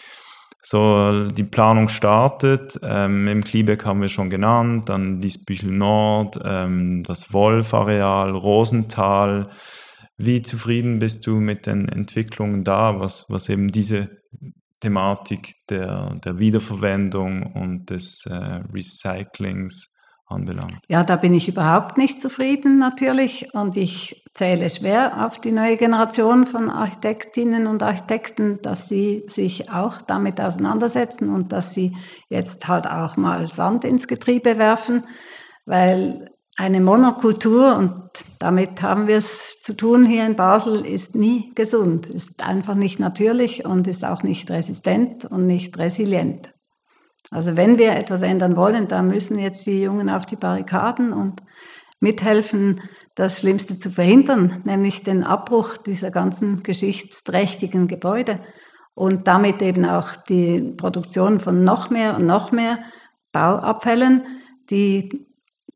so 0.62 1.26
die 1.28 1.44
Planung 1.44 1.88
startet. 1.88 2.78
Ähm, 2.82 3.26
Im 3.26 3.42
Kliebeck 3.42 3.86
haben 3.86 4.02
wir 4.02 4.08
schon 4.08 4.28
genannt, 4.28 4.90
dann 4.90 5.22
Liesbüchel 5.22 5.70
Nord, 5.70 6.38
ähm, 6.44 7.02
das 7.04 7.32
Wolf-Areal, 7.32 8.32
Rosenthal. 8.32 9.48
Wie 10.18 10.42
zufrieden 10.42 10.98
bist 10.98 11.26
du 11.26 11.36
mit 11.36 11.66
den 11.66 11.88
Entwicklungen 11.88 12.64
da, 12.64 13.00
was, 13.00 13.24
was 13.30 13.48
eben 13.48 13.68
diese 13.68 14.10
Thematik 14.80 15.54
der, 15.70 16.16
der 16.22 16.38
Wiederverwendung 16.38 17.44
und 17.54 17.88
des 17.88 18.26
äh, 18.26 18.60
Recyclings 18.74 19.93
anbelangt? 20.26 20.78
Ja, 20.88 21.04
da 21.04 21.16
bin 21.16 21.34
ich 21.34 21.48
überhaupt 21.48 21.98
nicht 21.98 22.20
zufrieden 22.20 22.78
natürlich 22.78 23.54
und 23.54 23.76
ich 23.76 24.24
zähle 24.32 24.68
schwer 24.70 25.24
auf 25.24 25.38
die 25.38 25.52
neue 25.52 25.76
Generation 25.76 26.46
von 26.46 26.70
Architektinnen 26.70 27.66
und 27.66 27.82
Architekten, 27.82 28.60
dass 28.62 28.88
sie 28.88 29.24
sich 29.26 29.70
auch 29.70 30.02
damit 30.02 30.40
auseinandersetzen 30.40 31.28
und 31.28 31.52
dass 31.52 31.72
sie 31.72 31.96
jetzt 32.28 32.66
halt 32.68 32.86
auch 32.86 33.16
mal 33.16 33.46
Sand 33.46 33.84
ins 33.84 34.08
Getriebe 34.08 34.58
werfen, 34.58 35.02
weil 35.66 36.28
eine 36.56 36.80
Monokultur, 36.80 37.76
und 37.76 37.94
damit 38.38 38.80
haben 38.80 39.08
wir 39.08 39.16
es 39.16 39.60
zu 39.60 39.76
tun 39.76 40.04
hier 40.04 40.24
in 40.24 40.36
Basel, 40.36 40.86
ist 40.86 41.16
nie 41.16 41.52
gesund, 41.54 42.08
ist 42.08 42.44
einfach 42.44 42.74
nicht 42.74 43.00
natürlich 43.00 43.64
und 43.64 43.88
ist 43.88 44.04
auch 44.04 44.22
nicht 44.22 44.50
resistent 44.50 45.24
und 45.24 45.46
nicht 45.46 45.76
resilient. 45.78 46.54
Also 47.34 47.56
wenn 47.56 47.78
wir 47.78 47.96
etwas 47.96 48.22
ändern 48.22 48.54
wollen, 48.54 48.86
dann 48.86 49.08
müssen 49.08 49.40
jetzt 49.40 49.66
die 49.66 49.82
Jungen 49.82 50.08
auf 50.08 50.24
die 50.24 50.36
Barrikaden 50.36 51.12
und 51.12 51.42
mithelfen, 51.98 52.80
das 53.16 53.40
Schlimmste 53.40 53.76
zu 53.76 53.90
verhindern, 53.90 54.62
nämlich 54.64 55.02
den 55.02 55.24
Abbruch 55.24 55.76
dieser 55.76 56.12
ganzen 56.12 56.62
geschichtsträchtigen 56.62 57.88
Gebäude 57.88 58.38
und 58.94 59.26
damit 59.26 59.62
eben 59.62 59.84
auch 59.84 60.14
die 60.14 60.60
Produktion 60.76 61.40
von 61.40 61.64
noch 61.64 61.90
mehr 61.90 62.16
und 62.16 62.24
noch 62.24 62.52
mehr 62.52 62.78
Bauabfällen, 63.32 64.22
die 64.70 65.26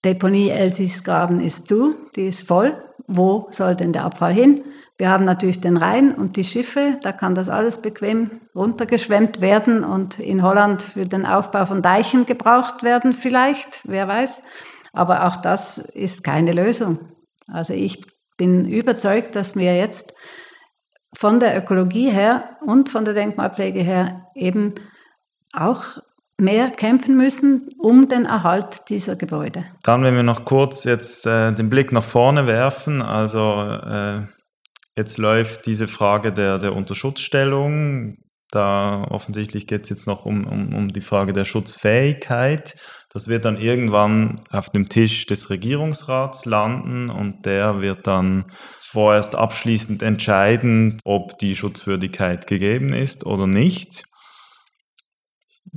Deponie 0.05 0.51
Elsisgraben 0.51 1.40
ist 1.40 1.66
zu, 1.66 1.97
die 2.14 2.29
ist 2.29 2.47
voll. 2.47 2.88
Wo 3.09 3.49
soll 3.51 3.75
denn 3.75 3.92
der 3.92 4.05
Abfall 4.05 4.35
hin? 4.35 4.62
Wir 4.99 5.09
haben 5.09 5.25
natürlich 5.25 5.61
den 5.61 5.79
Rhein 5.79 6.12
und 6.12 6.37
die 6.37 6.44
Schiffe, 6.44 6.99
da 7.03 7.12
kann 7.12 7.35
das 7.35 7.49
alles 7.49 7.81
bequem 7.81 8.42
runtergeschwemmt 8.55 9.40
werden 9.40 9.83
und 9.83 10.18
in 10.18 10.42
Holland 10.42 10.83
für 10.83 11.05
den 11.05 11.25
Aufbau 11.25 11.64
von 11.64 11.81
Deichen 11.81 12.27
gebraucht 12.27 12.83
werden 12.83 13.12
vielleicht, 13.12 13.81
wer 13.85 14.09
weiß. 14.09 14.42
Aber 14.92 15.27
auch 15.27 15.37
das 15.37 15.79
ist 15.79 16.23
keine 16.23 16.53
Lösung. 16.53 16.99
Also 17.47 17.73
ich 17.73 18.05
bin 18.37 18.68
überzeugt, 18.68 19.37
dass 19.37 19.57
wir 19.57 19.75
jetzt 19.75 20.12
von 21.16 21.40
der 21.40 21.57
Ökologie 21.57 22.11
her 22.11 22.59
und 22.61 22.90
von 22.90 23.05
der 23.05 23.14
Denkmalpflege 23.14 23.81
her 23.81 24.27
eben 24.35 24.75
auch 25.55 25.99
mehr 26.40 26.70
kämpfen 26.70 27.16
müssen 27.16 27.68
um 27.79 28.09
den 28.09 28.24
Erhalt 28.24 28.88
dieser 28.88 29.16
Gebäude. 29.16 29.64
Dann, 29.83 30.03
wenn 30.05 30.14
wir 30.14 30.22
noch 30.22 30.44
kurz 30.44 30.85
jetzt 30.85 31.27
äh, 31.27 31.53
den 31.53 31.68
Blick 31.68 31.92
nach 31.92 32.05
vorne 32.05 32.46
werfen, 32.46 33.03
also 33.03 33.61
äh, 33.61 34.22
jetzt 34.96 35.18
läuft 35.18 35.66
diese 35.66 35.88
Frage 35.88 36.33
der, 36.33 36.59
der 36.59 36.74
Unterschutzstellung. 36.74 38.16
Da 38.51 39.05
offensichtlich 39.11 39.66
geht 39.66 39.85
es 39.85 39.90
jetzt 39.90 40.07
noch 40.07 40.24
um, 40.24 40.46
um, 40.46 40.74
um 40.74 40.88
die 40.88 41.03
Frage 41.03 41.35
der 41.35 41.44
Schutzfähigkeit. 41.44 42.77
Das 43.11 43.29
wird 43.29 43.44
dann 43.44 43.59
irgendwann 43.59 44.40
auf 44.51 44.70
dem 44.70 44.88
Tisch 44.88 45.27
des 45.27 45.51
Regierungsrats 45.51 46.46
landen 46.46 47.11
und 47.11 47.44
der 47.44 47.83
wird 47.83 48.07
dann 48.07 48.46
vorerst 48.81 49.35
abschließend 49.35 50.03
entscheiden, 50.03 50.98
ob 51.05 51.37
die 51.38 51.57
Schutzwürdigkeit 51.57 52.46
gegeben 52.46 52.94
ist 52.94 53.27
oder 53.27 53.46
nicht. 53.46 54.05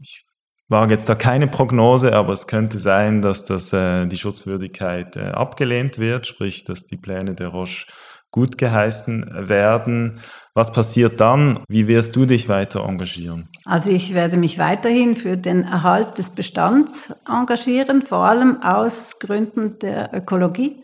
Ich 0.01 0.23
wage 0.71 0.93
jetzt 0.93 1.09
da 1.09 1.15
keine 1.15 1.47
Prognose, 1.47 2.13
aber 2.13 2.33
es 2.33 2.47
könnte 2.47 2.79
sein, 2.79 3.21
dass 3.21 3.43
das, 3.43 3.73
äh, 3.73 4.07
die 4.07 4.17
Schutzwürdigkeit 4.17 5.17
äh, 5.17 5.31
abgelehnt 5.31 5.99
wird, 5.99 6.25
sprich, 6.25 6.63
dass 6.63 6.85
die 6.85 6.97
Pläne 6.97 7.35
der 7.35 7.49
Roche 7.49 7.85
gut 8.31 8.57
geheißen 8.57 9.49
werden. 9.49 10.21
Was 10.53 10.71
passiert 10.71 11.19
dann? 11.19 11.59
Wie 11.67 11.89
wirst 11.89 12.15
du 12.15 12.25
dich 12.25 12.47
weiter 12.47 12.85
engagieren? 12.87 13.49
Also 13.65 13.91
ich 13.91 14.13
werde 14.13 14.37
mich 14.37 14.57
weiterhin 14.57 15.17
für 15.17 15.35
den 15.35 15.63
Erhalt 15.63 16.17
des 16.17 16.29
Bestands 16.29 17.13
engagieren, 17.27 18.03
vor 18.03 18.19
allem 18.19 18.61
aus 18.63 19.19
Gründen 19.19 19.77
der 19.79 20.13
Ökologie. 20.13 20.83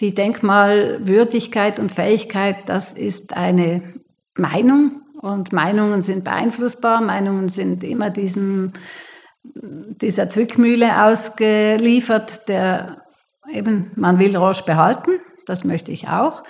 Die 0.00 0.14
Denkmalwürdigkeit 0.14 1.78
und 1.78 1.92
Fähigkeit, 1.92 2.70
das 2.70 2.94
ist 2.94 3.36
eine 3.36 3.82
Meinung 4.34 4.99
und 5.20 5.52
Meinungen 5.52 6.00
sind 6.00 6.24
beeinflussbar, 6.24 7.00
Meinungen 7.00 7.48
sind 7.48 7.84
immer 7.84 8.10
diesem, 8.10 8.72
dieser 9.44 10.28
Zwickmühle 10.28 11.04
ausgeliefert, 11.04 12.48
der 12.48 13.02
eben, 13.52 13.90
man 13.96 14.18
will 14.18 14.36
Roche 14.36 14.64
behalten, 14.64 15.12
das 15.46 15.64
möchte 15.64 15.92
ich 15.92 16.08
auch, 16.08 16.42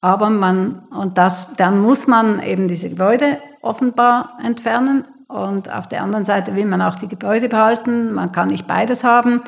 aber 0.00 0.30
man, 0.30 0.82
und 0.90 1.16
das, 1.16 1.54
dann 1.56 1.80
muss 1.80 2.06
man 2.06 2.42
eben 2.42 2.68
diese 2.68 2.90
Gebäude 2.90 3.38
offenbar 3.62 4.36
entfernen. 4.42 5.06
Und 5.28 5.72
auf 5.72 5.88
der 5.88 6.02
anderen 6.02 6.24
Seite 6.24 6.56
will 6.56 6.66
man 6.66 6.82
auch 6.82 6.96
die 6.96 7.08
Gebäude 7.08 7.48
behalten, 7.48 8.12
man 8.12 8.32
kann 8.32 8.48
nicht 8.48 8.66
beides 8.66 9.04
haben. 9.04 9.40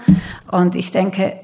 Und 0.50 0.76
ich 0.76 0.92
denke, 0.92 1.43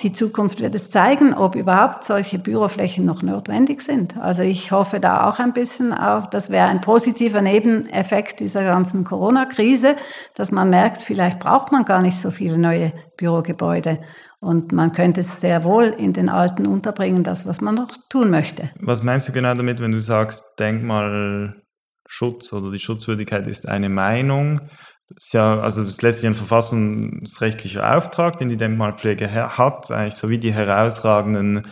die 0.00 0.12
Zukunft 0.12 0.60
wird 0.60 0.74
es 0.74 0.90
zeigen, 0.90 1.32
ob 1.32 1.54
überhaupt 1.54 2.02
solche 2.04 2.38
Büroflächen 2.38 3.04
noch 3.04 3.22
notwendig 3.22 3.80
sind. 3.80 4.18
Also 4.18 4.42
ich 4.42 4.72
hoffe 4.72 4.98
da 5.00 5.28
auch 5.28 5.38
ein 5.38 5.52
bisschen 5.52 5.94
auf, 5.94 6.28
das 6.28 6.50
wäre 6.50 6.66
ein 6.66 6.80
positiver 6.80 7.40
Nebeneffekt 7.40 8.40
dieser 8.40 8.64
ganzen 8.64 9.04
Corona-Krise, 9.04 9.94
dass 10.34 10.50
man 10.50 10.70
merkt, 10.70 11.02
vielleicht 11.02 11.38
braucht 11.38 11.70
man 11.72 11.84
gar 11.84 12.02
nicht 12.02 12.20
so 12.20 12.30
viele 12.30 12.58
neue 12.58 12.92
Bürogebäude. 13.16 14.00
Und 14.40 14.72
man 14.72 14.92
könnte 14.92 15.22
es 15.22 15.40
sehr 15.40 15.64
wohl 15.64 15.84
in 15.84 16.12
den 16.12 16.28
alten 16.28 16.66
unterbringen, 16.66 17.22
das, 17.22 17.46
was 17.46 17.60
man 17.60 17.76
noch 17.76 17.92
tun 18.10 18.28
möchte. 18.30 18.70
Was 18.80 19.02
meinst 19.02 19.28
du 19.28 19.32
genau 19.32 19.54
damit, 19.54 19.80
wenn 19.80 19.92
du 19.92 20.00
sagst, 20.00 20.44
Denkmalschutz 20.58 22.52
oder 22.52 22.70
die 22.70 22.78
Schutzwürdigkeit 22.78 23.46
ist 23.46 23.66
eine 23.66 23.88
Meinung? 23.88 24.60
Das 25.08 25.26
ist 25.26 25.32
ja, 25.34 25.60
also 25.60 25.82
das 25.82 25.92
ist 25.92 26.02
letztlich 26.02 26.26
ein 26.26 26.34
verfassungsrechtlicher 26.34 27.96
Auftrag, 27.96 28.38
den 28.38 28.48
die 28.48 28.56
Denkmalpflege 28.56 29.56
hat, 29.56 29.90
eigentlich 29.90 30.14
sowie 30.14 30.38
die 30.38 30.52
herausragenden 30.52 31.62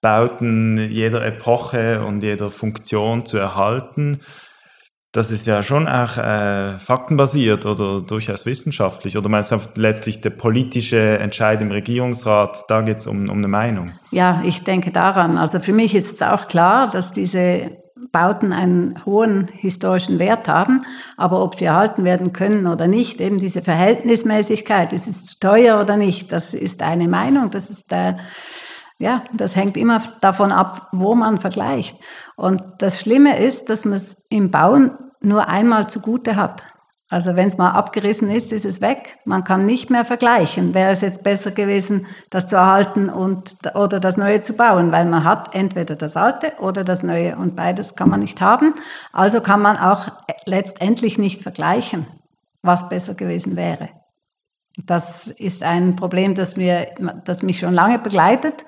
Bauten 0.00 0.76
jeder 0.90 1.24
Epoche 1.24 2.02
und 2.04 2.22
jeder 2.22 2.50
Funktion 2.50 3.26
zu 3.26 3.38
erhalten. 3.38 4.20
Das 5.12 5.32
ist 5.32 5.46
ja 5.46 5.62
schon 5.62 5.88
auch 5.88 6.16
äh, 6.18 6.78
faktenbasiert 6.78 7.66
oder 7.66 8.00
durchaus 8.00 8.46
wissenschaftlich. 8.46 9.18
Oder 9.18 9.28
meinst 9.28 9.50
du 9.50 9.58
letztlich 9.74 10.20
der 10.20 10.30
politische 10.30 11.18
Entscheid 11.18 11.60
im 11.60 11.72
Regierungsrat, 11.72 12.64
da 12.68 12.82
geht 12.82 12.98
es 12.98 13.08
um, 13.08 13.28
um 13.28 13.38
eine 13.38 13.48
Meinung? 13.48 13.92
Ja, 14.12 14.40
ich 14.44 14.62
denke 14.62 14.92
daran. 14.92 15.36
Also 15.36 15.58
für 15.58 15.72
mich 15.72 15.96
ist 15.96 16.12
es 16.12 16.22
auch 16.22 16.46
klar, 16.46 16.88
dass 16.88 17.12
diese 17.12 17.79
Bauten 18.12 18.52
einen 18.52 19.04
hohen 19.04 19.48
historischen 19.52 20.18
Wert 20.18 20.48
haben, 20.48 20.84
aber 21.16 21.42
ob 21.42 21.54
sie 21.54 21.66
erhalten 21.66 22.04
werden 22.04 22.32
können 22.32 22.66
oder 22.66 22.86
nicht, 22.86 23.20
eben 23.20 23.38
diese 23.38 23.62
Verhältnismäßigkeit, 23.62 24.92
ist 24.92 25.06
es 25.06 25.26
zu 25.26 25.40
teuer 25.40 25.80
oder 25.80 25.96
nicht, 25.96 26.32
das 26.32 26.54
ist 26.54 26.82
eine 26.82 27.08
Meinung, 27.08 27.50
das 27.50 27.70
ist 27.70 27.90
der, 27.90 28.18
ja, 28.98 29.22
das 29.32 29.56
hängt 29.56 29.76
immer 29.76 30.02
davon 30.20 30.52
ab, 30.52 30.88
wo 30.92 31.14
man 31.14 31.38
vergleicht. 31.38 31.96
Und 32.36 32.62
das 32.78 33.00
Schlimme 33.00 33.38
ist, 33.38 33.70
dass 33.70 33.84
man 33.84 33.94
es 33.94 34.26
im 34.28 34.50
Bauen 34.50 34.92
nur 35.20 35.48
einmal 35.48 35.88
zugute 35.88 36.36
hat. 36.36 36.62
Also 37.10 37.34
wenn 37.34 37.48
es 37.48 37.58
mal 37.58 37.72
abgerissen 37.72 38.30
ist, 38.30 38.52
ist 38.52 38.64
es 38.64 38.80
weg. 38.80 39.18
Man 39.24 39.42
kann 39.42 39.66
nicht 39.66 39.90
mehr 39.90 40.04
vergleichen. 40.04 40.74
Wäre 40.74 40.92
es 40.92 41.00
jetzt 41.00 41.24
besser 41.24 41.50
gewesen, 41.50 42.06
das 42.30 42.46
zu 42.46 42.54
erhalten 42.54 43.10
und, 43.10 43.56
oder 43.74 43.98
das 43.98 44.16
Neue 44.16 44.42
zu 44.42 44.52
bauen, 44.52 44.92
weil 44.92 45.06
man 45.06 45.24
hat 45.24 45.52
entweder 45.52 45.96
das 45.96 46.16
Alte 46.16 46.52
oder 46.60 46.84
das 46.84 47.02
Neue 47.02 47.36
und 47.36 47.56
beides 47.56 47.96
kann 47.96 48.10
man 48.10 48.20
nicht 48.20 48.40
haben. 48.40 48.74
Also 49.12 49.40
kann 49.40 49.60
man 49.60 49.76
auch 49.76 50.06
letztendlich 50.46 51.18
nicht 51.18 51.42
vergleichen, 51.42 52.06
was 52.62 52.88
besser 52.88 53.14
gewesen 53.14 53.56
wäre. 53.56 53.88
Das 54.86 55.26
ist 55.26 55.64
ein 55.64 55.96
Problem, 55.96 56.36
das, 56.36 56.56
mir, 56.56 56.92
das 57.24 57.42
mich 57.42 57.58
schon 57.58 57.74
lange 57.74 57.98
begleitet. 57.98 58.64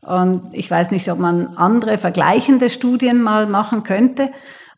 Und 0.00 0.50
ich 0.52 0.70
weiß 0.70 0.92
nicht, 0.92 1.10
ob 1.10 1.18
man 1.18 1.56
andere 1.56 1.98
vergleichende 1.98 2.70
Studien 2.70 3.20
mal 3.20 3.46
machen 3.48 3.82
könnte 3.82 4.30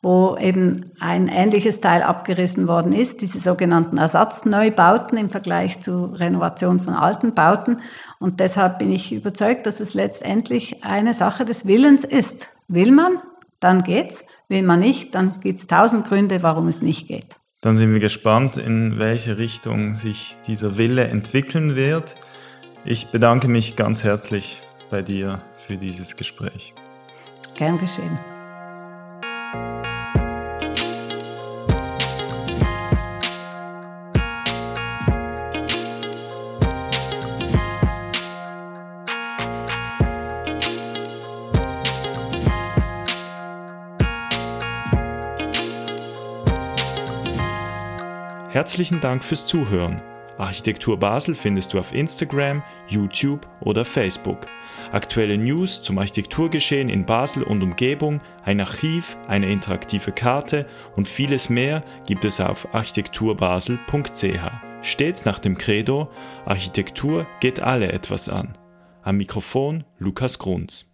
wo 0.07 0.37
eben 0.39 0.93
ein 1.01 1.27
ähnliches 1.27 1.81
Teil 1.81 2.01
abgerissen 2.01 2.69
worden 2.69 2.93
ist, 2.93 3.23
diese 3.23 3.41
sogenannten 3.41 3.99
Ersatzneubauten 3.99 5.19
im 5.19 5.31
Vergleich 5.31 5.81
zu 5.81 6.05
Renovation 6.05 6.79
von 6.79 6.95
alten 6.95 7.35
Bauten. 7.35 7.79
Und 8.21 8.39
deshalb 8.39 8.79
bin 8.79 8.93
ich 8.93 9.13
überzeugt, 9.13 9.67
dass 9.67 9.81
es 9.81 9.95
letztendlich 9.95 10.85
eine 10.85 11.13
Sache 11.13 11.45
des 11.45 11.67
Willens 11.67 12.05
ist. 12.05 12.51
Will 12.69 12.93
man, 12.93 13.19
dann 13.59 13.83
geht's. 13.83 14.25
Will 14.49 14.63
man 14.63 14.79
nicht, 14.79 15.13
dann 15.17 15.41
gibt 15.41 15.59
es 15.59 15.67
tausend 15.67 16.07
Gründe, 16.07 16.41
warum 16.45 16.69
es 16.69 16.83
nicht 16.83 17.09
geht. 17.09 17.41
Dann 17.61 17.77
sind 17.77 17.93
wir 17.93 17.99
gespannt, 17.99 18.59
in 18.59 19.01
welche 19.01 19.39
Richtung 19.39 19.97
sich 19.97 20.37
dieser 20.47 20.79
Wille 20.79 21.09
entwickeln 21.09 21.75
wird. 21.75 22.15
Ich 22.85 23.11
bedanke 23.11 23.49
mich 23.49 23.75
ganz 23.75 24.05
herzlich 24.05 24.63
bei 24.89 25.03
dir 25.03 25.43
für 25.67 25.77
dieses 25.77 26.15
Gespräch. 26.15 26.75
Gern 27.57 27.77
geschehen. 27.79 28.21
Herzlichen 48.57 49.03
Dank 49.03 49.23
fürs 49.23 49.47
Zuhören. 49.47 50.01
Architektur 50.39 50.99
Basel 50.99 51.35
findest 51.35 51.75
du 51.75 51.79
auf 51.79 51.93
Instagram, 51.93 52.63
YouTube 52.89 53.47
oder 53.61 53.85
Facebook. 53.85 54.47
Aktuelle 54.93 55.37
News 55.37 55.83
zum 55.83 55.99
Architekturgeschehen 55.99 56.89
in 56.89 57.05
Basel 57.05 57.43
und 57.43 57.63
Umgebung, 57.63 58.19
ein 58.47 58.59
Archiv, 58.59 59.19
eine 59.29 59.51
interaktive 59.51 60.11
Karte 60.11 60.65
und 60.97 61.07
vieles 61.07 61.51
mehr 61.51 61.85
gibt 62.07 62.25
es 62.25 62.41
auf 62.41 62.75
architekturbasel.ch. 62.75 64.51
Stets 64.81 65.27
nach 65.27 65.39
dem 65.39 65.59
Credo, 65.59 66.11
Architektur 66.47 67.27
geht 67.41 67.61
alle 67.61 67.93
etwas 67.93 68.31
an. 68.31 68.57
Am 69.03 69.19
Mikrofon 69.19 69.85
Lukas 69.99 70.39
Grunz. 70.39 70.87